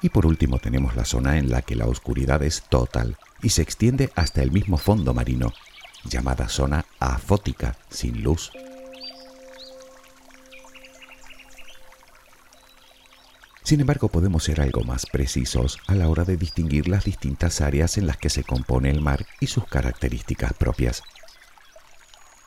Y 0.02 0.10
por 0.10 0.26
último 0.26 0.58
tenemos 0.58 0.96
la 0.96 1.06
zona 1.06 1.38
en 1.38 1.52
la 1.52 1.62
que 1.62 1.76
la 1.76 1.86
oscuridad 1.86 2.42
es 2.42 2.64
total 2.70 3.18
y 3.44 3.50
se 3.50 3.62
extiende 3.62 4.12
hasta 4.16 4.42
el 4.42 4.52
mismo 4.52 4.78
fondo 4.78 5.14
marino, 5.14 5.54
llamada 6.06 6.50
zona 6.50 6.86
afótica, 7.00 7.78
sin 7.90 8.24
luz. 8.24 8.52
Sin 13.72 13.80
embargo, 13.80 14.10
podemos 14.10 14.44
ser 14.44 14.60
algo 14.60 14.84
más 14.84 15.06
precisos 15.06 15.80
a 15.88 15.96
la 15.96 16.10
hora 16.10 16.26
de 16.26 16.36
distinguir 16.36 16.90
las 16.90 17.06
distintas 17.06 17.62
áreas 17.62 17.98
en 17.98 18.06
las 18.06 18.18
que 18.18 18.30
se 18.30 18.44
compone 18.44 18.90
el 18.90 19.00
mar 19.00 19.26
y 19.40 19.48
sus 19.48 19.66
características 19.66 20.52
propias. 20.52 21.04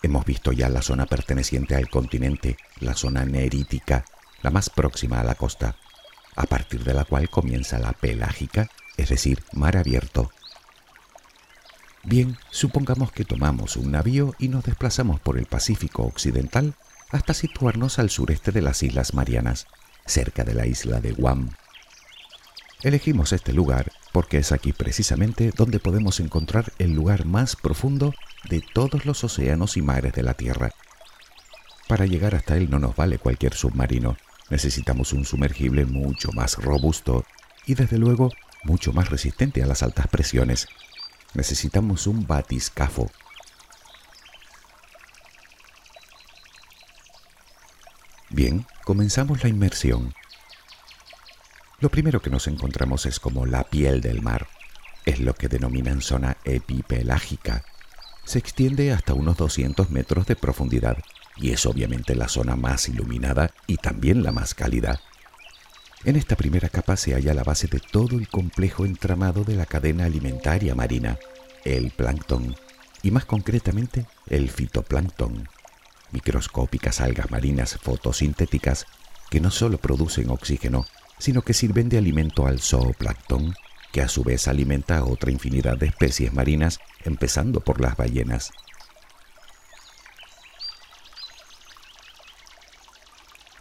Hemos 0.02 0.26
visto 0.26 0.52
ya 0.52 0.68
la 0.68 0.82
zona 0.82 1.06
perteneciente 1.06 1.76
al 1.76 1.88
continente, 1.88 2.58
la 2.78 2.92
zona 2.92 3.24
nerítica, 3.24 4.04
la 4.42 4.50
más 4.50 4.68
próxima 4.68 5.18
a 5.18 5.24
la 5.24 5.34
costa, 5.34 5.76
a 6.36 6.42
partir 6.42 6.84
de 6.84 6.92
la 6.92 7.06
cual 7.06 7.30
comienza 7.30 7.78
la 7.78 7.94
pelágica, 7.94 8.68
es 8.98 9.08
decir, 9.08 9.42
mar 9.54 9.78
abierto. 9.78 10.30
Bien, 12.02 12.36
supongamos 12.50 13.12
que 13.12 13.24
tomamos 13.24 13.78
un 13.78 13.92
navío 13.92 14.34
y 14.38 14.48
nos 14.48 14.64
desplazamos 14.64 15.20
por 15.20 15.38
el 15.38 15.46
Pacífico 15.46 16.02
Occidental 16.02 16.74
hasta 17.08 17.32
situarnos 17.32 17.98
al 17.98 18.10
sureste 18.10 18.52
de 18.52 18.60
las 18.60 18.82
Islas 18.82 19.14
Marianas 19.14 19.66
cerca 20.06 20.44
de 20.44 20.54
la 20.54 20.66
isla 20.66 21.00
de 21.00 21.12
Guam. 21.12 21.50
Elegimos 22.82 23.32
este 23.32 23.52
lugar 23.52 23.92
porque 24.12 24.38
es 24.38 24.52
aquí 24.52 24.72
precisamente 24.72 25.52
donde 25.56 25.80
podemos 25.80 26.20
encontrar 26.20 26.72
el 26.78 26.92
lugar 26.92 27.24
más 27.24 27.56
profundo 27.56 28.14
de 28.48 28.62
todos 28.74 29.06
los 29.06 29.24
océanos 29.24 29.76
y 29.76 29.82
mares 29.82 30.12
de 30.12 30.22
la 30.22 30.34
Tierra. 30.34 30.70
Para 31.88 32.06
llegar 32.06 32.34
hasta 32.34 32.56
él 32.56 32.70
no 32.70 32.78
nos 32.78 32.94
vale 32.94 33.18
cualquier 33.18 33.54
submarino, 33.54 34.16
necesitamos 34.50 35.12
un 35.12 35.24
sumergible 35.24 35.84
mucho 35.84 36.30
más 36.32 36.56
robusto 36.58 37.24
y 37.66 37.74
desde 37.74 37.98
luego 37.98 38.30
mucho 38.64 38.92
más 38.92 39.10
resistente 39.10 39.62
a 39.62 39.66
las 39.66 39.82
altas 39.82 40.08
presiones. 40.08 40.68
Necesitamos 41.34 42.06
un 42.06 42.26
batiscafo. 42.26 43.10
Bien, 48.34 48.66
comenzamos 48.82 49.44
la 49.44 49.48
inmersión. 49.48 50.12
Lo 51.78 51.88
primero 51.88 52.20
que 52.20 52.30
nos 52.30 52.48
encontramos 52.48 53.06
es 53.06 53.20
como 53.20 53.46
la 53.46 53.62
piel 53.62 54.00
del 54.00 54.22
mar. 54.22 54.48
Es 55.04 55.20
lo 55.20 55.34
que 55.34 55.46
denominan 55.46 56.00
zona 56.00 56.36
epipelágica. 56.44 57.64
Se 58.24 58.40
extiende 58.40 58.90
hasta 58.90 59.14
unos 59.14 59.36
200 59.36 59.88
metros 59.90 60.26
de 60.26 60.34
profundidad 60.34 60.98
y 61.36 61.52
es 61.52 61.64
obviamente 61.64 62.16
la 62.16 62.26
zona 62.26 62.56
más 62.56 62.88
iluminada 62.88 63.52
y 63.68 63.76
también 63.76 64.24
la 64.24 64.32
más 64.32 64.54
cálida. 64.54 65.00
En 66.04 66.16
esta 66.16 66.34
primera 66.34 66.68
capa 66.68 66.96
se 66.96 67.14
halla 67.14 67.34
la 67.34 67.44
base 67.44 67.68
de 67.68 67.78
todo 67.78 68.18
el 68.18 68.28
complejo 68.28 68.84
entramado 68.84 69.44
de 69.44 69.54
la 69.54 69.66
cadena 69.66 70.06
alimentaria 70.06 70.74
marina, 70.74 71.20
el 71.64 71.92
plancton, 71.92 72.56
y 73.00 73.12
más 73.12 73.26
concretamente 73.26 74.06
el 74.26 74.50
fitoplancton 74.50 75.48
microscópicas 76.14 77.02
algas 77.02 77.30
marinas 77.30 77.76
fotosintéticas 77.82 78.86
que 79.28 79.40
no 79.40 79.50
solo 79.50 79.78
producen 79.78 80.30
oxígeno, 80.30 80.86
sino 81.18 81.42
que 81.42 81.52
sirven 81.52 81.88
de 81.88 81.98
alimento 81.98 82.46
al 82.46 82.60
zooplancton, 82.60 83.54
que 83.92 84.00
a 84.00 84.08
su 84.08 84.24
vez 84.24 84.48
alimenta 84.48 84.98
a 84.98 85.04
otra 85.04 85.30
infinidad 85.30 85.76
de 85.76 85.86
especies 85.86 86.32
marinas, 86.32 86.78
empezando 87.04 87.60
por 87.60 87.80
las 87.80 87.96
ballenas. 87.96 88.50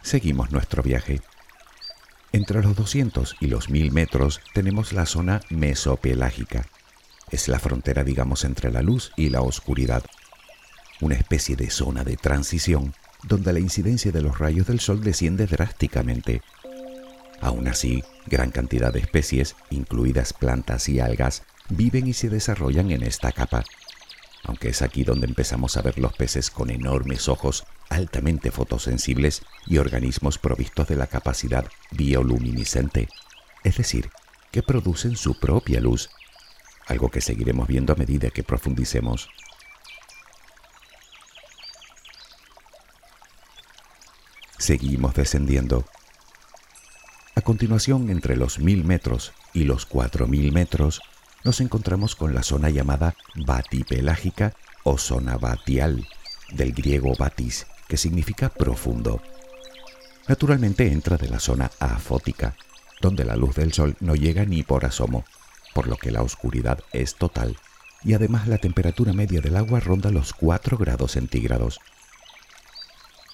Seguimos 0.02 0.52
nuestro 0.52 0.82
viaje. 0.82 1.20
Entre 2.32 2.62
los 2.62 2.76
200 2.76 3.36
y 3.40 3.46
los 3.48 3.68
1000 3.68 3.90
metros 3.90 4.40
tenemos 4.54 4.92
la 4.92 5.06
zona 5.06 5.40
mesopelágica. 5.50 6.66
Es 7.30 7.48
la 7.48 7.58
frontera, 7.58 8.04
digamos, 8.04 8.44
entre 8.44 8.70
la 8.70 8.82
luz 8.82 9.12
y 9.16 9.30
la 9.30 9.40
oscuridad, 9.40 10.04
una 11.00 11.14
especie 11.14 11.56
de 11.56 11.70
zona 11.70 12.04
de 12.04 12.16
transición 12.16 12.94
donde 13.22 13.52
la 13.52 13.60
incidencia 13.60 14.12
de 14.12 14.22
los 14.22 14.38
rayos 14.38 14.66
del 14.66 14.80
sol 14.80 15.02
desciende 15.02 15.46
drásticamente. 15.46 16.42
Aún 17.40 17.68
así, 17.68 18.04
gran 18.26 18.50
cantidad 18.50 18.92
de 18.92 19.00
especies, 19.00 19.56
incluidas 19.70 20.32
plantas 20.32 20.88
y 20.88 21.00
algas, 21.00 21.42
viven 21.68 22.06
y 22.06 22.12
se 22.12 22.28
desarrollan 22.28 22.90
en 22.90 23.02
esta 23.02 23.32
capa, 23.32 23.64
aunque 24.44 24.68
es 24.68 24.82
aquí 24.82 25.04
donde 25.04 25.26
empezamos 25.26 25.76
a 25.76 25.82
ver 25.82 25.98
los 25.98 26.12
peces 26.12 26.50
con 26.50 26.70
enormes 26.70 27.28
ojos 27.28 27.64
altamente 27.88 28.50
fotosensibles 28.50 29.42
y 29.66 29.78
organismos 29.78 30.38
provistos 30.38 30.88
de 30.88 30.96
la 30.96 31.06
capacidad 31.06 31.66
bioluminiscente, 31.92 33.08
es 33.62 33.76
decir, 33.76 34.10
que 34.50 34.62
producen 34.62 35.16
su 35.16 35.38
propia 35.38 35.80
luz, 35.80 36.10
algo 36.86 37.10
que 37.10 37.20
seguiremos 37.20 37.66
viendo 37.66 37.92
a 37.92 37.96
medida 37.96 38.30
que 38.30 38.42
profundicemos. 38.42 39.28
Seguimos 44.64 45.12
descendiendo. 45.12 45.84
A 47.34 47.42
continuación, 47.42 48.08
entre 48.08 48.34
los 48.34 48.58
mil 48.58 48.82
metros 48.82 49.34
y 49.52 49.64
los 49.64 49.84
cuatro 49.84 50.26
mil 50.26 50.52
metros, 50.52 51.02
nos 51.44 51.60
encontramos 51.60 52.16
con 52.16 52.34
la 52.34 52.42
zona 52.42 52.70
llamada 52.70 53.14
batipelágica 53.34 54.54
o 54.82 54.96
zona 54.96 55.36
batial, 55.36 56.08
del 56.50 56.72
griego 56.72 57.12
batis, 57.18 57.66
que 57.88 57.98
significa 57.98 58.48
profundo. 58.48 59.20
Naturalmente 60.28 60.90
entra 60.90 61.18
de 61.18 61.28
la 61.28 61.40
zona 61.40 61.70
afótica, 61.78 62.56
donde 63.02 63.26
la 63.26 63.36
luz 63.36 63.56
del 63.56 63.74
sol 63.74 63.98
no 64.00 64.14
llega 64.14 64.46
ni 64.46 64.62
por 64.62 64.86
asomo, 64.86 65.26
por 65.74 65.88
lo 65.88 65.98
que 65.98 66.10
la 66.10 66.22
oscuridad 66.22 66.78
es 66.94 67.16
total, 67.16 67.58
y 68.02 68.14
además 68.14 68.48
la 68.48 68.56
temperatura 68.56 69.12
media 69.12 69.42
del 69.42 69.56
agua 69.56 69.80
ronda 69.80 70.10
los 70.10 70.32
4 70.32 70.78
grados 70.78 71.12
centígrados. 71.12 71.80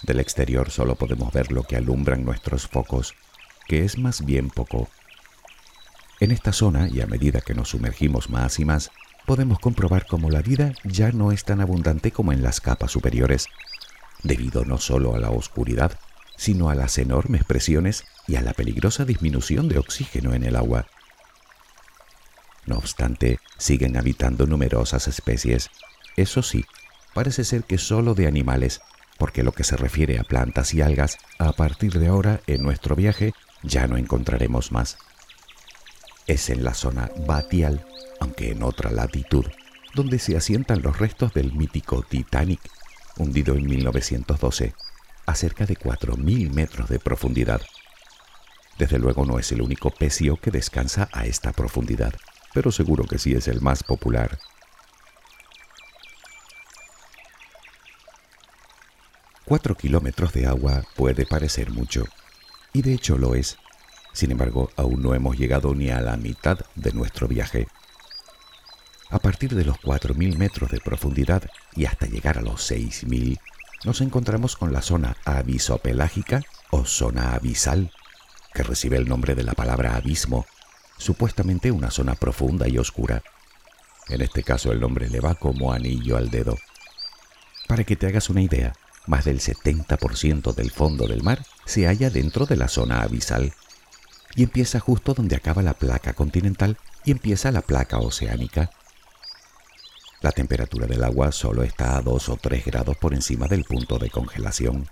Del 0.03 0.21
exterior 0.21 0.71
solo 0.71 0.95
podemos 0.95 1.33
ver 1.33 1.53
lo 1.53 1.63
que 1.63 1.77
alumbran 1.77 2.25
nuestros 2.25 2.67
focos, 2.67 3.15
que 3.67 3.85
es 3.85 3.99
más 3.99 4.25
bien 4.25 4.51
poco. 4.51 4.89
En 6.21 6.33
esta 6.33 6.53
zona, 6.53 6.89
y 6.89 7.01
a 7.01 7.07
medida 7.07 7.41
que 7.41 7.55
nos 7.55 7.71
sumergimos 7.71 8.31
más 8.31 8.59
y 8.59 8.65
más, 8.65 8.91
podemos 9.27 9.59
comprobar 9.59 10.07
cómo 10.07 10.31
la 10.31 10.43
vida 10.43 10.73
ya 10.85 11.13
no 11.13 11.33
es 11.33 11.45
tan 11.45 11.61
abundante 11.61 12.11
como 12.11 12.33
en 12.33 12.43
las 12.43 12.61
capas 12.61 12.91
superiores, 12.91 13.47
debido 14.23 14.65
no 14.65 14.79
solo 14.79 15.15
a 15.15 15.19
la 15.19 15.31
oscuridad, 15.31 15.99
sino 16.37 16.71
a 16.71 16.75
las 16.75 16.99
enormes 16.99 17.45
presiones 17.45 18.05
y 18.27 18.37
a 18.37 18.43
la 18.43 18.55
peligrosa 18.55 19.05
disminución 19.05 19.69
de 19.69 19.79
oxígeno 19.79 20.35
en 20.35 20.45
el 20.45 20.57
agua. 20.57 20.87
No 22.67 22.77
obstante, 22.79 23.39
siguen 23.59 23.97
habitando 23.97 24.47
numerosas 24.47 25.09
especies. 25.09 25.71
Eso 26.17 26.43
sí, 26.43 26.65
parece 27.15 27.45
ser 27.45 27.65
que 27.65 27.79
solo 27.79 28.15
de 28.15 28.27
animales, 28.27 28.81
porque 29.21 29.43
lo 29.43 29.53
que 29.53 29.65
se 29.65 29.77
refiere 29.77 30.19
a 30.19 30.25
plantas 30.25 30.73
y 30.73 30.81
algas, 30.81 31.19
a 31.39 31.53
partir 31.53 31.93
de 31.99 32.09
ahora 32.09 32.41
en 32.47 32.63
nuestro 32.63 32.97
viaje 32.97 33.35
ya 33.63 33.87
no 33.87 33.99
encontraremos 33.99 34.73
más. 34.73 34.97
Es 36.27 36.49
en 36.49 36.65
la 36.65 36.73
zona 36.73 37.11
batial, 37.27 37.85
aunque 38.19 38.51
en 38.51 38.63
otra 38.63 38.91
latitud, 38.91 39.45
donde 39.95 40.19
se 40.19 40.39
asientan 40.39 40.81
los 40.81 40.99
restos 40.99 41.35
del 41.35 41.53
mítico 41.53 42.03
Titanic, 42.03 42.63
hundido 43.19 43.55
en 43.57 43.67
1912, 43.67 44.73
a 45.27 45.35
cerca 45.35 45.67
de 45.67 45.77
4.000 45.77 46.51
metros 46.55 46.89
de 46.89 46.99
profundidad. 46.99 47.61
Desde 48.79 48.99
luego 48.99 49.27
no 49.27 49.39
es 49.39 49.53
el 49.53 49.61
único 49.61 49.91
pecio 49.91 50.39
que 50.39 50.51
descansa 50.51 51.11
a 51.13 51.27
esta 51.27 51.53
profundidad, 51.53 52.15
pero 52.55 52.73
seguro 52.73 53.05
que 53.05 53.19
sí 53.19 53.35
es 53.35 53.49
el 53.49 53.61
más 53.61 53.83
popular. 53.83 54.39
Cuatro 59.51 59.75
kilómetros 59.75 60.33
de 60.33 60.47
agua 60.47 60.85
puede 60.95 61.27
parecer 61.27 61.73
mucho, 61.73 62.05
y 62.73 62.83
de 62.83 62.95
hecho 62.95 63.19
lo 63.19 63.35
es. 63.35 63.59
Sin 64.13 64.31
embargo, 64.31 64.71
aún 64.77 65.03
no 65.03 65.13
hemos 65.13 65.37
llegado 65.37 65.75
ni 65.75 65.91
a 65.91 66.01
la 66.01 66.17
mitad 66.17 66.61
de 66.77 66.93
nuestro 66.93 67.27
viaje. 67.27 67.67
A 69.11 69.19
partir 69.19 69.57
de 69.57 69.65
los 69.65 69.77
4.000 69.79 70.37
metros 70.37 70.71
de 70.71 70.79
profundidad 70.79 71.51
y 71.75 71.87
hasta 71.87 72.07
llegar 72.07 72.39
a 72.39 72.43
los 72.43 72.71
6.000, 72.71 73.41
nos 73.85 74.01
encontramos 74.03 74.55
con 74.55 74.73
la 74.73 74.83
zona 74.83 75.17
abisopelágica 75.25 76.43
o 76.71 76.85
zona 76.85 77.35
abisal, 77.35 77.91
que 78.55 78.63
recibe 78.63 78.99
el 78.99 79.09
nombre 79.09 79.35
de 79.35 79.43
la 79.43 79.55
palabra 79.55 79.97
abismo, 79.97 80.47
supuestamente 80.97 81.73
una 81.73 81.91
zona 81.91 82.15
profunda 82.15 82.69
y 82.69 82.79
oscura. 82.79 83.25
En 84.11 84.21
este 84.21 84.45
caso 84.45 84.71
el 84.71 84.79
nombre 84.79 85.11
le 85.11 85.19
va 85.19 85.35
como 85.35 85.73
anillo 85.73 86.17
al 86.17 86.31
dedo. 86.31 86.57
Para 87.67 87.83
que 87.83 87.97
te 87.97 88.07
hagas 88.07 88.31
una 88.31 88.43
idea, 88.43 88.75
más 89.11 89.25
del 89.25 89.41
70% 89.41 90.55
del 90.55 90.71
fondo 90.71 91.09
del 91.09 91.25
mar 91.25 91.45
se 91.67 91.87
halla 91.87 92.11
dentro 92.11 92.47
de 92.47 92.57
la 92.57 92.69
zona 92.69 93.03
abisal 93.03 93.53
y 94.37 94.45
empieza 94.45 94.79
justo 94.79 95.15
donde 95.15 95.35
acaba 95.35 95.63
la 95.63 95.75
placa 95.75 96.13
continental 96.13 96.79
y 97.05 97.11
empieza 97.11 97.51
la 97.51 97.61
placa 97.61 97.99
oceánica. 97.99 98.71
La 100.21 100.31
temperatura 100.31 100.87
del 100.87 101.03
agua 101.03 101.33
solo 101.33 101.65
está 101.65 101.97
a 101.97 102.03
2 102.03 102.29
o 102.29 102.37
3 102.37 102.65
grados 102.65 102.97
por 102.99 103.13
encima 103.13 103.49
del 103.49 103.65
punto 103.65 103.99
de 103.99 104.11
congelación. 104.11 104.89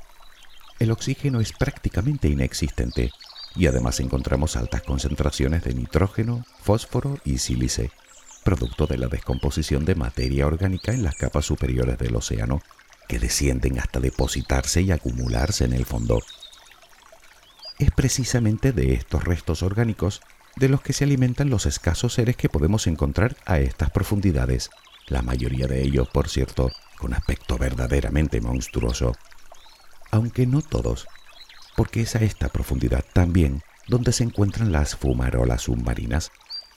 El 0.80 0.90
oxígeno 0.90 1.40
es 1.40 1.52
prácticamente 1.52 2.28
inexistente 2.28 3.12
y 3.54 3.68
además 3.68 4.00
encontramos 4.00 4.56
altas 4.56 4.82
concentraciones 4.82 5.62
de 5.62 5.74
nitrógeno, 5.74 6.44
fósforo 6.60 7.18
y 7.24 7.38
sílice, 7.38 7.92
producto 8.42 8.88
de 8.88 8.98
la 8.98 9.06
descomposición 9.06 9.84
de 9.84 9.94
materia 9.94 10.46
orgánica 10.46 10.92
en 10.92 11.04
las 11.04 11.14
capas 11.14 11.44
superiores 11.44 11.98
del 11.98 12.16
océano, 12.16 12.62
que 13.08 13.18
descienden 13.18 13.80
hasta 13.80 13.98
depositarse 13.98 14.82
y 14.82 14.92
acumularse 14.92 15.64
en 15.64 15.72
el 15.72 15.86
fondo. 15.86 16.22
Es 17.78 17.90
precisamente 17.90 18.72
de 18.72 18.94
estos 18.94 19.24
restos 19.24 19.62
orgánicos 19.62 20.20
de 20.56 20.68
los 20.68 20.82
que 20.82 20.92
se 20.92 21.04
alimentan 21.04 21.50
los 21.50 21.66
escasos 21.66 22.14
seres 22.14 22.36
que 22.36 22.48
podemos 22.48 22.86
encontrar 22.86 23.36
a 23.46 23.58
estas 23.58 23.90
profundidades, 23.90 24.70
la 25.06 25.22
mayoría 25.22 25.66
de 25.66 25.82
ellos, 25.82 26.08
por 26.08 26.28
cierto, 26.28 26.70
con 26.98 27.14
aspecto 27.14 27.56
verdaderamente 27.56 28.40
monstruoso. 28.40 29.16
Aunque 30.10 30.46
no 30.46 30.62
todos, 30.62 31.06
porque 31.76 32.02
es 32.02 32.16
a 32.16 32.20
esta 32.20 32.48
profundidad 32.48 33.04
también 33.12 33.62
donde 33.86 34.12
se 34.12 34.24
encuentran 34.24 34.72
las 34.72 34.96
fumarolas 34.96 35.62
submarinas, 35.62 36.30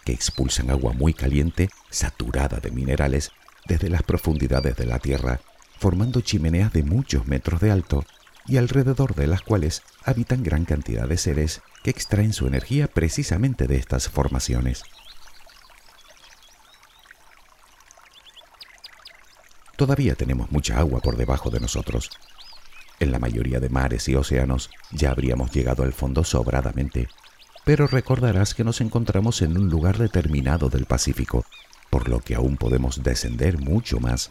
que 0.06 0.14
expulsan 0.14 0.70
agua 0.70 0.94
muy 0.94 1.14
caliente, 1.14 1.70
saturada 1.90 2.60
de 2.60 2.72
minerales, 2.72 3.32
desde 3.68 3.90
las 3.90 4.04
profundidades 4.04 4.76
de 4.78 4.86
la 4.86 5.00
Tierra, 5.00 5.42
formando 5.82 6.22
chimeneas 6.22 6.72
de 6.74 6.84
muchos 6.84 7.26
metros 7.26 7.60
de 7.60 7.72
alto 7.72 8.06
y 8.46 8.58
alrededor 8.58 9.16
de 9.16 9.26
las 9.26 9.42
cuales 9.42 9.82
habitan 10.06 10.44
gran 10.44 10.64
cantidad 10.64 11.08
de 11.08 11.18
seres 11.18 11.62
que 11.84 11.90
extraen 11.90 12.34
su 12.34 12.46
energía 12.46 12.86
precisamente 12.88 13.66
de 13.66 13.78
estas 13.78 14.08
formaciones. 14.08 14.84
Todavía 19.76 20.14
tenemos 20.14 20.52
mucha 20.52 20.78
agua 20.78 21.00
por 21.00 21.18
debajo 21.18 21.50
de 21.50 21.60
nosotros, 21.60 22.12
en 23.00 23.12
la 23.12 23.18
mayoría 23.18 23.60
de 23.60 23.70
mares 23.70 24.08
y 24.08 24.14
océanos 24.14 24.70
ya 24.92 25.10
habríamos 25.10 25.50
llegado 25.50 25.82
al 25.82 25.94
fondo 25.94 26.24
sobradamente, 26.24 27.08
pero 27.66 27.88
recordarás 27.88 28.54
que 28.54 28.64
nos 28.64 28.82
encontramos 28.82 29.42
en 29.42 29.58
un 29.58 29.72
lugar 29.72 29.98
determinado 29.98 30.70
del 30.70 30.86
Pacífico, 30.86 31.44
por 31.90 32.08
lo 32.08 32.20
que 32.20 32.36
aún 32.36 32.58
podemos 32.58 33.02
descender 33.02 33.58
mucho 33.58 34.00
más. 34.00 34.30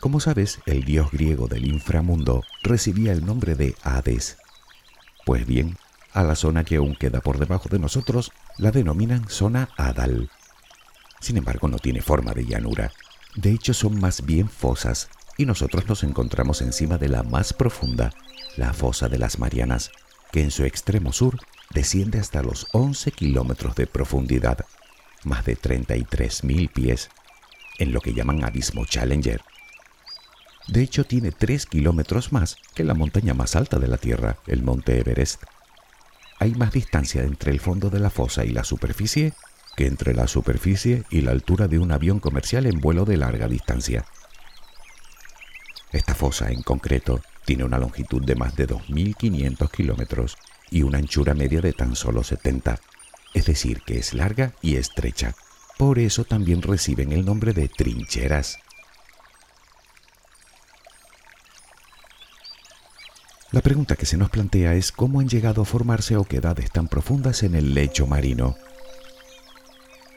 Como 0.00 0.20
sabes, 0.20 0.60
el 0.66 0.84
dios 0.84 1.10
griego 1.10 1.48
del 1.48 1.66
inframundo 1.66 2.42
recibía 2.62 3.12
el 3.12 3.24
nombre 3.24 3.54
de 3.54 3.74
Hades. 3.82 4.36
Pues 5.24 5.46
bien, 5.46 5.78
a 6.12 6.22
la 6.22 6.36
zona 6.36 6.64
que 6.64 6.76
aún 6.76 6.94
queda 6.96 7.20
por 7.20 7.38
debajo 7.38 7.68
de 7.68 7.78
nosotros 7.78 8.32
la 8.58 8.70
denominan 8.70 9.28
zona 9.28 9.70
Adal. 9.76 10.30
Sin 11.20 11.36
embargo, 11.36 11.68
no 11.68 11.78
tiene 11.78 12.02
forma 12.02 12.32
de 12.32 12.44
llanura. 12.44 12.92
De 13.34 13.50
hecho, 13.50 13.74
son 13.74 14.00
más 14.00 14.24
bien 14.24 14.48
fosas 14.48 15.08
y 15.36 15.46
nosotros 15.46 15.86
nos 15.88 16.04
encontramos 16.04 16.62
encima 16.62 16.98
de 16.98 17.08
la 17.08 17.22
más 17.22 17.52
profunda, 17.52 18.12
la 18.56 18.72
fosa 18.72 19.08
de 19.08 19.18
las 19.18 19.38
Marianas, 19.38 19.90
que 20.30 20.42
en 20.42 20.50
su 20.50 20.64
extremo 20.64 21.12
sur 21.12 21.38
desciende 21.70 22.18
hasta 22.18 22.42
los 22.42 22.66
11 22.72 23.12
kilómetros 23.12 23.74
de 23.74 23.86
profundidad, 23.86 24.64
más 25.24 25.44
de 25.44 25.56
33.000 25.56 26.70
pies, 26.72 27.10
en 27.78 27.92
lo 27.92 28.00
que 28.00 28.14
llaman 28.14 28.44
Abismo 28.44 28.84
Challenger. 28.84 29.42
De 30.68 30.82
hecho, 30.82 31.04
tiene 31.04 31.32
3 31.32 31.66
kilómetros 31.66 32.32
más 32.32 32.56
que 32.74 32.84
la 32.84 32.94
montaña 32.94 33.34
más 33.34 33.56
alta 33.56 33.78
de 33.78 33.88
la 33.88 33.98
Tierra, 33.98 34.38
el 34.46 34.62
monte 34.62 34.98
Everest. 34.98 35.42
Hay 36.38 36.54
más 36.54 36.72
distancia 36.72 37.22
entre 37.22 37.52
el 37.52 37.60
fondo 37.60 37.88
de 37.88 38.00
la 38.00 38.10
fosa 38.10 38.44
y 38.44 38.50
la 38.50 38.64
superficie 38.64 39.32
que 39.76 39.86
entre 39.86 40.14
la 40.14 40.26
superficie 40.26 41.04
y 41.10 41.20
la 41.20 41.32
altura 41.32 41.68
de 41.68 41.78
un 41.78 41.92
avión 41.92 42.18
comercial 42.18 42.66
en 42.66 42.80
vuelo 42.80 43.04
de 43.04 43.18
larga 43.18 43.46
distancia. 43.46 44.06
Esta 45.92 46.14
fosa 46.14 46.50
en 46.50 46.62
concreto 46.62 47.20
tiene 47.44 47.64
una 47.64 47.78
longitud 47.78 48.24
de 48.24 48.34
más 48.34 48.56
de 48.56 48.66
2.500 48.66 49.70
kilómetros 49.70 50.36
y 50.70 50.82
una 50.82 50.98
anchura 50.98 51.34
media 51.34 51.60
de 51.60 51.72
tan 51.72 51.94
solo 51.94 52.24
70, 52.24 52.80
es 53.34 53.46
decir, 53.46 53.82
que 53.82 53.98
es 53.98 54.14
larga 54.14 54.52
y 54.62 54.76
estrecha. 54.76 55.34
Por 55.78 55.98
eso 55.98 56.24
también 56.24 56.62
reciben 56.62 57.12
el 57.12 57.24
nombre 57.24 57.52
de 57.52 57.68
trincheras. 57.68 58.58
La 63.52 63.60
pregunta 63.60 63.94
que 63.94 64.06
se 64.06 64.16
nos 64.16 64.30
plantea 64.30 64.74
es 64.74 64.90
cómo 64.90 65.20
han 65.20 65.28
llegado 65.28 65.62
a 65.62 65.64
formarse 65.64 66.16
oquedades 66.16 66.70
tan 66.72 66.88
profundas 66.88 67.44
en 67.44 67.54
el 67.54 67.74
lecho 67.74 68.06
marino. 68.06 68.56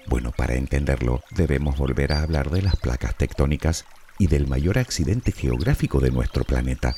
Bueno, 0.07 0.31
para 0.35 0.55
entenderlo 0.55 1.21
debemos 1.29 1.77
volver 1.77 2.11
a 2.11 2.23
hablar 2.23 2.49
de 2.49 2.63
las 2.63 2.75
placas 2.75 3.15
tectónicas 3.15 3.85
y 4.17 4.27
del 4.27 4.47
mayor 4.47 4.79
accidente 4.79 5.31
geográfico 5.31 5.99
de 5.99 6.09
nuestro 6.09 6.43
planeta. 6.43 6.95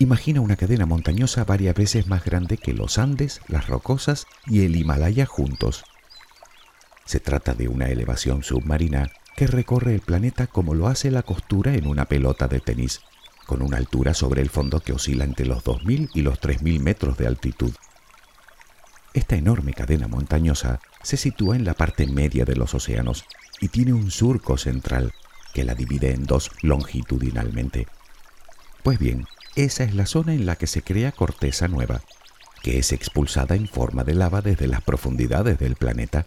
Imagina 0.00 0.40
una 0.40 0.56
cadena 0.56 0.86
montañosa 0.86 1.44
varias 1.44 1.76
veces 1.76 2.08
más 2.08 2.24
grande 2.24 2.56
que 2.56 2.72
los 2.72 2.98
Andes, 2.98 3.40
las 3.46 3.68
Rocosas 3.68 4.26
y 4.46 4.64
el 4.64 4.74
Himalaya 4.74 5.26
juntos. 5.26 5.84
Se 7.04 7.20
trata 7.20 7.54
de 7.54 7.68
una 7.68 7.86
elevación 7.86 8.42
submarina 8.42 9.12
que 9.36 9.46
recorre 9.46 9.94
el 9.94 10.00
planeta 10.00 10.48
como 10.48 10.74
lo 10.74 10.88
hace 10.88 11.10
la 11.10 11.22
costura 11.22 11.74
en 11.74 11.86
una 11.86 12.06
pelota 12.06 12.48
de 12.48 12.60
tenis, 12.60 13.00
con 13.50 13.62
una 13.62 13.78
altura 13.78 14.14
sobre 14.14 14.42
el 14.42 14.48
fondo 14.48 14.78
que 14.78 14.92
oscila 14.92 15.24
entre 15.24 15.44
los 15.44 15.64
2.000 15.64 16.10
y 16.14 16.22
los 16.22 16.40
3.000 16.40 16.78
metros 16.78 17.18
de 17.18 17.26
altitud. 17.26 17.72
Esta 19.12 19.34
enorme 19.34 19.72
cadena 19.72 20.06
montañosa 20.06 20.78
se 21.02 21.16
sitúa 21.16 21.56
en 21.56 21.64
la 21.64 21.74
parte 21.74 22.06
media 22.06 22.44
de 22.44 22.54
los 22.54 22.76
océanos 22.76 23.24
y 23.60 23.66
tiene 23.66 23.92
un 23.92 24.12
surco 24.12 24.56
central 24.56 25.12
que 25.52 25.64
la 25.64 25.74
divide 25.74 26.14
en 26.14 26.26
dos 26.26 26.52
longitudinalmente. 26.62 27.88
Pues 28.84 29.00
bien, 29.00 29.26
esa 29.56 29.82
es 29.82 29.96
la 29.96 30.06
zona 30.06 30.32
en 30.32 30.46
la 30.46 30.54
que 30.54 30.68
se 30.68 30.82
crea 30.82 31.10
corteza 31.10 31.66
nueva, 31.66 32.02
que 32.62 32.78
es 32.78 32.92
expulsada 32.92 33.56
en 33.56 33.66
forma 33.66 34.04
de 34.04 34.14
lava 34.14 34.42
desde 34.42 34.68
las 34.68 34.82
profundidades 34.82 35.58
del 35.58 35.74
planeta. 35.74 36.26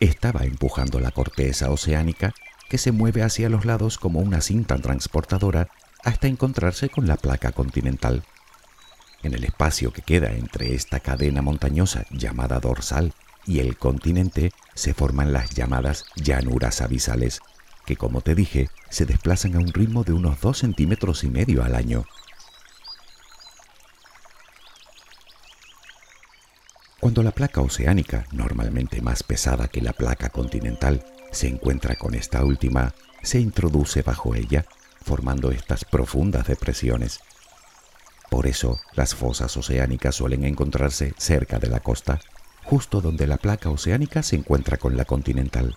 Estaba 0.00 0.44
empujando 0.44 1.00
la 1.00 1.12
corteza 1.12 1.70
oceánica 1.70 2.34
que 2.68 2.76
se 2.76 2.92
mueve 2.92 3.22
hacia 3.22 3.48
los 3.48 3.64
lados 3.64 3.96
como 3.96 4.20
una 4.20 4.42
cinta 4.42 4.76
transportadora 4.76 5.68
hasta 6.06 6.28
encontrarse 6.28 6.88
con 6.88 7.08
la 7.08 7.16
placa 7.16 7.50
continental. 7.50 8.22
En 9.24 9.34
el 9.34 9.42
espacio 9.42 9.92
que 9.92 10.02
queda 10.02 10.30
entre 10.30 10.72
esta 10.72 11.00
cadena 11.00 11.42
montañosa 11.42 12.06
llamada 12.10 12.60
dorsal 12.60 13.12
y 13.44 13.58
el 13.58 13.76
continente 13.76 14.52
se 14.74 14.94
forman 14.94 15.32
las 15.32 15.50
llamadas 15.50 16.04
llanuras 16.14 16.80
abisales, 16.80 17.40
que 17.86 17.96
como 17.96 18.20
te 18.20 18.36
dije, 18.36 18.70
se 18.88 19.04
desplazan 19.04 19.56
a 19.56 19.58
un 19.58 19.72
ritmo 19.72 20.04
de 20.04 20.12
unos 20.12 20.40
2 20.40 20.56
centímetros 20.56 21.24
y 21.24 21.28
medio 21.28 21.64
al 21.64 21.74
año. 21.74 22.04
Cuando 27.00 27.24
la 27.24 27.32
placa 27.32 27.62
oceánica, 27.62 28.26
normalmente 28.30 29.02
más 29.02 29.24
pesada 29.24 29.66
que 29.66 29.80
la 29.80 29.92
placa 29.92 30.28
continental, 30.28 31.04
se 31.32 31.48
encuentra 31.48 31.96
con 31.96 32.14
esta 32.14 32.44
última, 32.44 32.94
se 33.22 33.40
introduce 33.40 34.02
bajo 34.02 34.36
ella, 34.36 34.66
formando 35.06 35.52
estas 35.52 35.84
profundas 35.84 36.48
depresiones. 36.48 37.20
Por 38.28 38.48
eso, 38.48 38.80
las 38.96 39.14
fosas 39.14 39.56
oceánicas 39.56 40.16
suelen 40.16 40.44
encontrarse 40.44 41.14
cerca 41.16 41.60
de 41.60 41.68
la 41.68 41.78
costa, 41.78 42.18
justo 42.64 43.00
donde 43.00 43.28
la 43.28 43.36
placa 43.36 43.70
oceánica 43.70 44.24
se 44.24 44.34
encuentra 44.34 44.78
con 44.78 44.96
la 44.96 45.04
continental. 45.04 45.76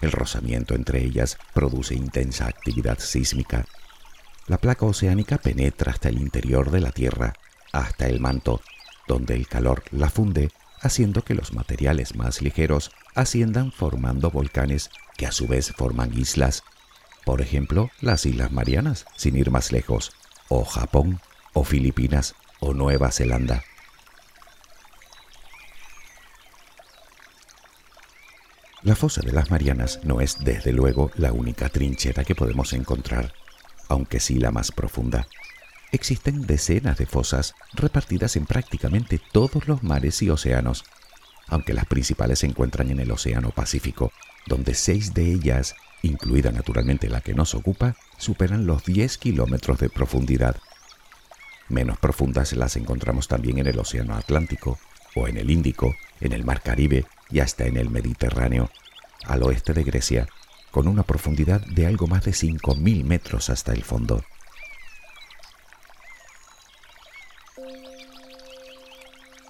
El 0.00 0.10
rozamiento 0.10 0.74
entre 0.74 1.04
ellas 1.04 1.38
produce 1.54 1.94
intensa 1.94 2.48
actividad 2.48 2.98
sísmica. 2.98 3.64
La 4.48 4.58
placa 4.58 4.86
oceánica 4.86 5.38
penetra 5.38 5.92
hasta 5.92 6.08
el 6.08 6.20
interior 6.20 6.72
de 6.72 6.80
la 6.80 6.90
Tierra, 6.90 7.34
hasta 7.72 8.06
el 8.06 8.18
manto, 8.18 8.60
donde 9.06 9.36
el 9.36 9.46
calor 9.46 9.84
la 9.92 10.10
funde, 10.10 10.50
haciendo 10.80 11.22
que 11.22 11.34
los 11.34 11.52
materiales 11.52 12.16
más 12.16 12.42
ligeros 12.42 12.90
asciendan 13.14 13.70
formando 13.70 14.32
volcanes 14.32 14.90
que 15.16 15.26
a 15.26 15.32
su 15.32 15.46
vez 15.46 15.72
forman 15.76 16.12
islas. 16.18 16.64
Por 17.24 17.40
ejemplo, 17.40 17.90
las 18.00 18.26
Islas 18.26 18.52
Marianas, 18.52 19.06
sin 19.16 19.36
ir 19.36 19.50
más 19.50 19.72
lejos, 19.72 20.12
o 20.48 20.64
Japón, 20.64 21.20
o 21.52 21.64
Filipinas, 21.64 22.34
o 22.60 22.74
Nueva 22.74 23.10
Zelanda. 23.10 23.62
La 28.82 28.96
fosa 28.96 29.20
de 29.20 29.32
las 29.32 29.50
Marianas 29.50 30.00
no 30.04 30.22
es 30.22 30.38
desde 30.42 30.72
luego 30.72 31.10
la 31.14 31.32
única 31.32 31.68
trinchera 31.68 32.24
que 32.24 32.34
podemos 32.34 32.72
encontrar, 32.72 33.34
aunque 33.88 34.20
sí 34.20 34.38
la 34.38 34.52
más 34.52 34.72
profunda. 34.72 35.26
Existen 35.92 36.46
decenas 36.46 36.96
de 36.96 37.04
fosas 37.04 37.54
repartidas 37.74 38.36
en 38.36 38.46
prácticamente 38.46 39.20
todos 39.32 39.68
los 39.68 39.82
mares 39.82 40.22
y 40.22 40.30
océanos, 40.30 40.84
aunque 41.46 41.74
las 41.74 41.84
principales 41.84 42.38
se 42.38 42.46
encuentran 42.46 42.90
en 42.90 43.00
el 43.00 43.10
Océano 43.10 43.50
Pacífico, 43.50 44.12
donde 44.46 44.74
seis 44.74 45.12
de 45.12 45.30
ellas, 45.30 45.74
incluida 46.02 46.50
naturalmente 46.50 47.08
la 47.08 47.20
que 47.20 47.34
nos 47.34 47.54
ocupa, 47.54 47.96
superan 48.18 48.66
los 48.66 48.84
10 48.84 49.18
kilómetros 49.18 49.78
de 49.78 49.90
profundidad. 49.90 50.56
Menos 51.68 51.98
profundas 51.98 52.52
las 52.54 52.76
encontramos 52.76 53.28
también 53.28 53.58
en 53.58 53.66
el 53.66 53.78
Océano 53.78 54.16
Atlántico, 54.16 54.78
o 55.14 55.28
en 55.28 55.36
el 55.36 55.50
Índico, 55.50 55.94
en 56.20 56.32
el 56.32 56.44
Mar 56.44 56.62
Caribe 56.62 57.06
y 57.30 57.40
hasta 57.40 57.66
en 57.66 57.76
el 57.76 57.90
Mediterráneo, 57.90 58.70
al 59.24 59.42
oeste 59.42 59.72
de 59.72 59.84
Grecia, 59.84 60.28
con 60.70 60.88
una 60.88 61.02
profundidad 61.02 61.60
de 61.66 61.86
algo 61.86 62.06
más 62.06 62.24
de 62.24 62.32
5.000 62.32 63.04
metros 63.04 63.50
hasta 63.50 63.72
el 63.72 63.82
fondo. 63.82 64.22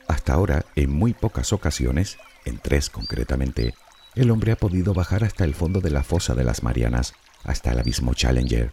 Hasta 0.09 0.33
ahora, 0.33 0.65
en 0.77 0.91
muy 0.91 1.13
pocas 1.15 1.53
ocasiones, 1.53 2.19
en 2.45 2.59
tres 2.59 2.91
concretamente, 2.91 3.75
el 4.15 4.31
hombre 4.31 4.53
ha 4.53 4.57
podido 4.57 4.93
bajar 4.95 5.25
hasta 5.25 5.45
el 5.45 5.55
fondo 5.55 5.81
de 5.81 5.91
la 5.91 6.03
fosa 6.03 6.35
de 6.35 6.45
las 6.45 6.63
Marianas, 6.63 7.15
hasta 7.45 7.73
el 7.73 7.79
abismo 7.79 8.15
Challenger. 8.15 8.73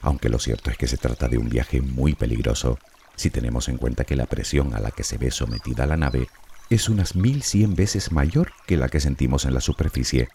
Aunque 0.00 0.28
lo 0.28 0.38
cierto 0.38 0.70
es 0.70 0.76
que 0.76 0.86
se 0.86 0.96
trata 0.96 1.28
de 1.28 1.38
un 1.38 1.48
viaje 1.48 1.80
muy 1.80 2.14
peligroso, 2.14 2.78
si 3.16 3.30
tenemos 3.30 3.68
en 3.68 3.78
cuenta 3.78 4.04
que 4.04 4.16
la 4.16 4.26
presión 4.26 4.74
a 4.74 4.80
la 4.80 4.90
que 4.90 5.04
se 5.04 5.18
ve 5.18 5.30
sometida 5.30 5.86
la 5.86 5.96
nave 5.96 6.28
es 6.68 6.88
unas 6.88 7.14
1100 7.14 7.74
veces 7.74 8.12
mayor 8.12 8.52
que 8.66 8.76
la 8.76 8.88
que 8.88 9.00
sentimos 9.00 9.44
en 9.44 9.54
la 9.54 9.60
superficie, 9.60 10.28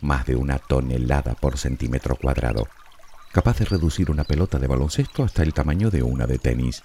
más 0.00 0.26
de 0.26 0.36
una 0.36 0.58
tonelada 0.58 1.34
por 1.34 1.56
centímetro 1.56 2.16
cuadrado, 2.16 2.68
capaz 3.32 3.58
de 3.58 3.66
reducir 3.66 4.10
una 4.10 4.24
pelota 4.24 4.58
de 4.58 4.66
baloncesto 4.66 5.22
hasta 5.22 5.42
el 5.42 5.54
tamaño 5.54 5.90
de 5.90 6.02
una 6.02 6.26
de 6.26 6.38
tenis. 6.38 6.82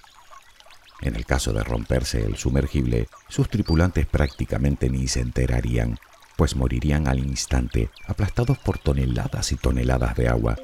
En 1.00 1.16
el 1.16 1.26
caso 1.26 1.52
de 1.52 1.64
romperse 1.64 2.24
el 2.24 2.36
sumergible, 2.36 3.08
sus 3.28 3.48
tripulantes 3.48 4.06
prácticamente 4.06 4.88
ni 4.88 5.08
se 5.08 5.20
enterarían, 5.20 5.98
pues 6.42 6.56
morirían 6.56 7.06
al 7.06 7.20
instante, 7.20 7.88
aplastados 8.08 8.58
por 8.58 8.76
toneladas 8.76 9.52
y 9.52 9.54
toneladas 9.54 10.16
de 10.16 10.26
agua. 10.26 10.56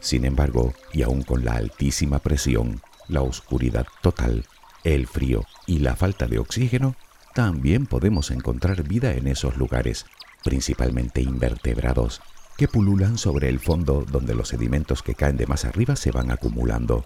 Sin 0.00 0.24
embargo, 0.24 0.72
y 0.94 1.02
aún 1.02 1.24
con 1.24 1.44
la 1.44 1.56
altísima 1.56 2.20
presión, 2.20 2.80
la 3.06 3.20
oscuridad 3.20 3.86
total, 4.00 4.46
el 4.82 5.06
frío 5.06 5.44
y 5.66 5.80
la 5.80 5.94
falta 5.94 6.26
de 6.26 6.38
oxígeno, 6.38 6.94
también 7.34 7.84
podemos 7.84 8.30
encontrar 8.30 8.82
vida 8.82 9.12
en 9.12 9.26
esos 9.26 9.58
lugares, 9.58 10.06
principalmente 10.42 11.20
invertebrados, 11.20 12.22
que 12.56 12.66
pululan 12.66 13.18
sobre 13.18 13.50
el 13.50 13.60
fondo 13.60 14.06
donde 14.10 14.34
los 14.34 14.48
sedimentos 14.48 15.02
que 15.02 15.14
caen 15.14 15.36
de 15.36 15.48
más 15.48 15.66
arriba 15.66 15.96
se 15.96 16.12
van 16.12 16.30
acumulando. 16.30 17.04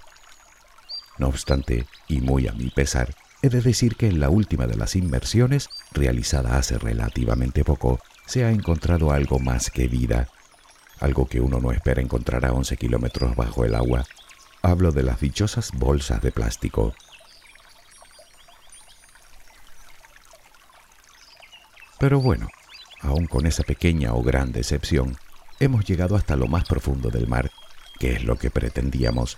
No 1.19 1.27
obstante, 1.27 1.89
y 2.07 2.21
muy 2.21 2.47
a 2.47 2.53
mi 2.53 2.71
pesar, 2.71 3.13
he 3.45 3.51
de 3.51 3.61
decir 3.61 3.97
que 3.97 4.07
en 4.07 4.21
la 4.21 4.31
última 4.31 4.67
de 4.67 4.75
las 4.75 4.97
inmersiones, 4.97 5.69
realizada 5.93 6.57
hace 6.57 6.79
relativamente 6.79 7.63
poco, 7.63 8.01
se 8.25 8.43
ha 8.43 8.51
encontrado 8.51 9.13
algo 9.13 9.39
más 9.39 9.71
que 9.71 9.87
vida, 9.87 10.29
algo 10.99 11.27
que 11.27 11.43
uno 11.43 11.61
no 11.61 11.71
espera 11.71 12.01
encontrar 12.01 12.47
a 12.47 12.55
11 12.55 12.79
kilómetros 12.79 13.37
bajo 13.37 13.67
el 13.67 13.75
agua. 13.75 14.07
Hablo 14.63 14.93
de 14.93 15.03
las 15.03 15.21
dichosas 15.21 15.73
bolsas 15.75 16.23
de 16.23 16.33
plástico. 16.33 16.95
Pero 21.99 22.23
bueno, 22.23 22.49
aun 23.03 23.27
con 23.27 23.45
esa 23.45 23.63
pequeña 23.63 24.15
o 24.15 24.23
gran 24.23 24.53
decepción, 24.53 25.19
hemos 25.61 25.85
llegado 25.85 26.17
hasta 26.17 26.35
lo 26.37 26.47
más 26.47 26.65
profundo 26.65 27.11
del 27.11 27.29
mar, 27.29 27.51
que 28.01 28.15
es 28.15 28.25
lo 28.25 28.39
que 28.39 28.51
pretendíamos, 28.51 29.37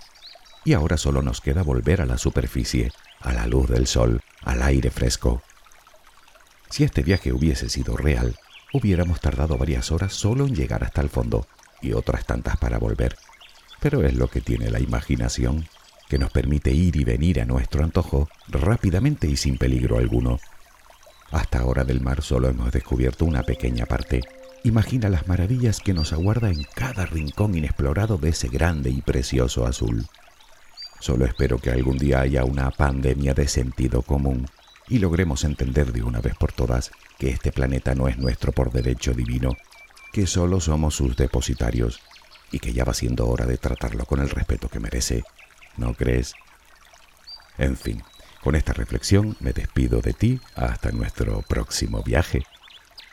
y 0.67 0.73
ahora 0.73 0.97
solo 0.97 1.21
nos 1.21 1.39
queda 1.39 1.63
volver 1.63 2.01
a 2.01 2.05
la 2.05 2.17
superficie, 2.17 2.91
a 3.21 3.31
la 3.31 3.47
luz 3.47 3.69
del 3.69 3.87
sol, 3.87 4.19
al 4.43 4.61
aire 4.61 4.91
fresco. 4.91 5.41
Si 6.69 6.83
este 6.83 7.03
viaje 7.03 7.31
hubiese 7.31 7.69
sido 7.69 7.95
real, 7.95 8.35
hubiéramos 8.73 9.21
tardado 9.21 9.57
varias 9.57 9.93
horas 9.93 10.11
solo 10.11 10.45
en 10.45 10.53
llegar 10.53 10.83
hasta 10.83 10.99
el 10.99 11.07
fondo 11.07 11.47
y 11.81 11.93
otras 11.93 12.25
tantas 12.25 12.57
para 12.57 12.79
volver. 12.79 13.15
Pero 13.79 14.03
es 14.03 14.13
lo 14.13 14.27
que 14.27 14.41
tiene 14.41 14.69
la 14.69 14.81
imaginación, 14.81 15.69
que 16.09 16.17
nos 16.17 16.31
permite 16.31 16.71
ir 16.71 16.97
y 16.97 17.05
venir 17.05 17.39
a 17.39 17.45
nuestro 17.45 17.85
antojo 17.85 18.27
rápidamente 18.49 19.25
y 19.25 19.37
sin 19.37 19.57
peligro 19.57 19.97
alguno. 19.97 20.37
Hasta 21.31 21.59
ahora 21.59 21.85
del 21.85 22.01
mar 22.01 22.21
solo 22.21 22.49
hemos 22.49 22.73
descubierto 22.73 23.23
una 23.23 23.43
pequeña 23.43 23.85
parte. 23.85 24.19
Imagina 24.65 25.07
las 25.07 25.29
maravillas 25.29 25.79
que 25.79 25.93
nos 25.93 26.11
aguarda 26.11 26.49
en 26.49 26.65
cada 26.75 27.05
rincón 27.05 27.57
inexplorado 27.57 28.17
de 28.17 28.31
ese 28.31 28.49
grande 28.49 28.89
y 28.89 29.01
precioso 29.01 29.65
azul. 29.65 30.05
Solo 30.99 31.25
espero 31.25 31.59
que 31.59 31.71
algún 31.71 31.97
día 31.97 32.21
haya 32.21 32.43
una 32.43 32.71
pandemia 32.71 33.33
de 33.33 33.47
sentido 33.47 34.01
común 34.01 34.47
y 34.89 34.99
logremos 34.99 35.43
entender 35.43 35.91
de 35.91 36.03
una 36.03 36.21
vez 36.21 36.35
por 36.35 36.51
todas 36.51 36.91
que 37.17 37.29
este 37.29 37.51
planeta 37.51 37.93
no 37.95 38.07
es 38.07 38.17
nuestro 38.17 38.51
por 38.51 38.71
derecho 38.71 39.13
divino, 39.13 39.55
que 40.13 40.27
solo 40.27 40.59
somos 40.59 40.95
sus 40.95 41.15
depositarios 41.15 41.99
y 42.51 42.59
que 42.59 42.73
ya 42.73 42.85
va 42.85 42.93
siendo 42.93 43.27
hora 43.27 43.45
de 43.45 43.57
tratarlo 43.57 44.05
con 44.05 44.19
el 44.19 44.29
respeto 44.29 44.69
que 44.69 44.79
merece. 44.79 45.23
¿No 45.75 45.93
crees? 45.93 46.33
En 47.57 47.75
fin, 47.75 48.03
con 48.43 48.55
esta 48.55 48.73
reflexión 48.73 49.35
me 49.39 49.53
despido 49.53 50.01
de 50.01 50.13
ti 50.13 50.39
hasta 50.55 50.91
nuestro 50.91 51.41
próximo 51.41 52.01
viaje. 52.03 52.45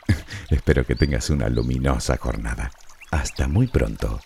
Espero 0.49 0.85
que 0.85 0.95
tengas 0.95 1.29
una 1.29 1.49
luminosa 1.49 2.17
jornada. 2.17 2.71
Hasta 3.11 3.47
muy 3.47 3.67
pronto. 3.67 4.21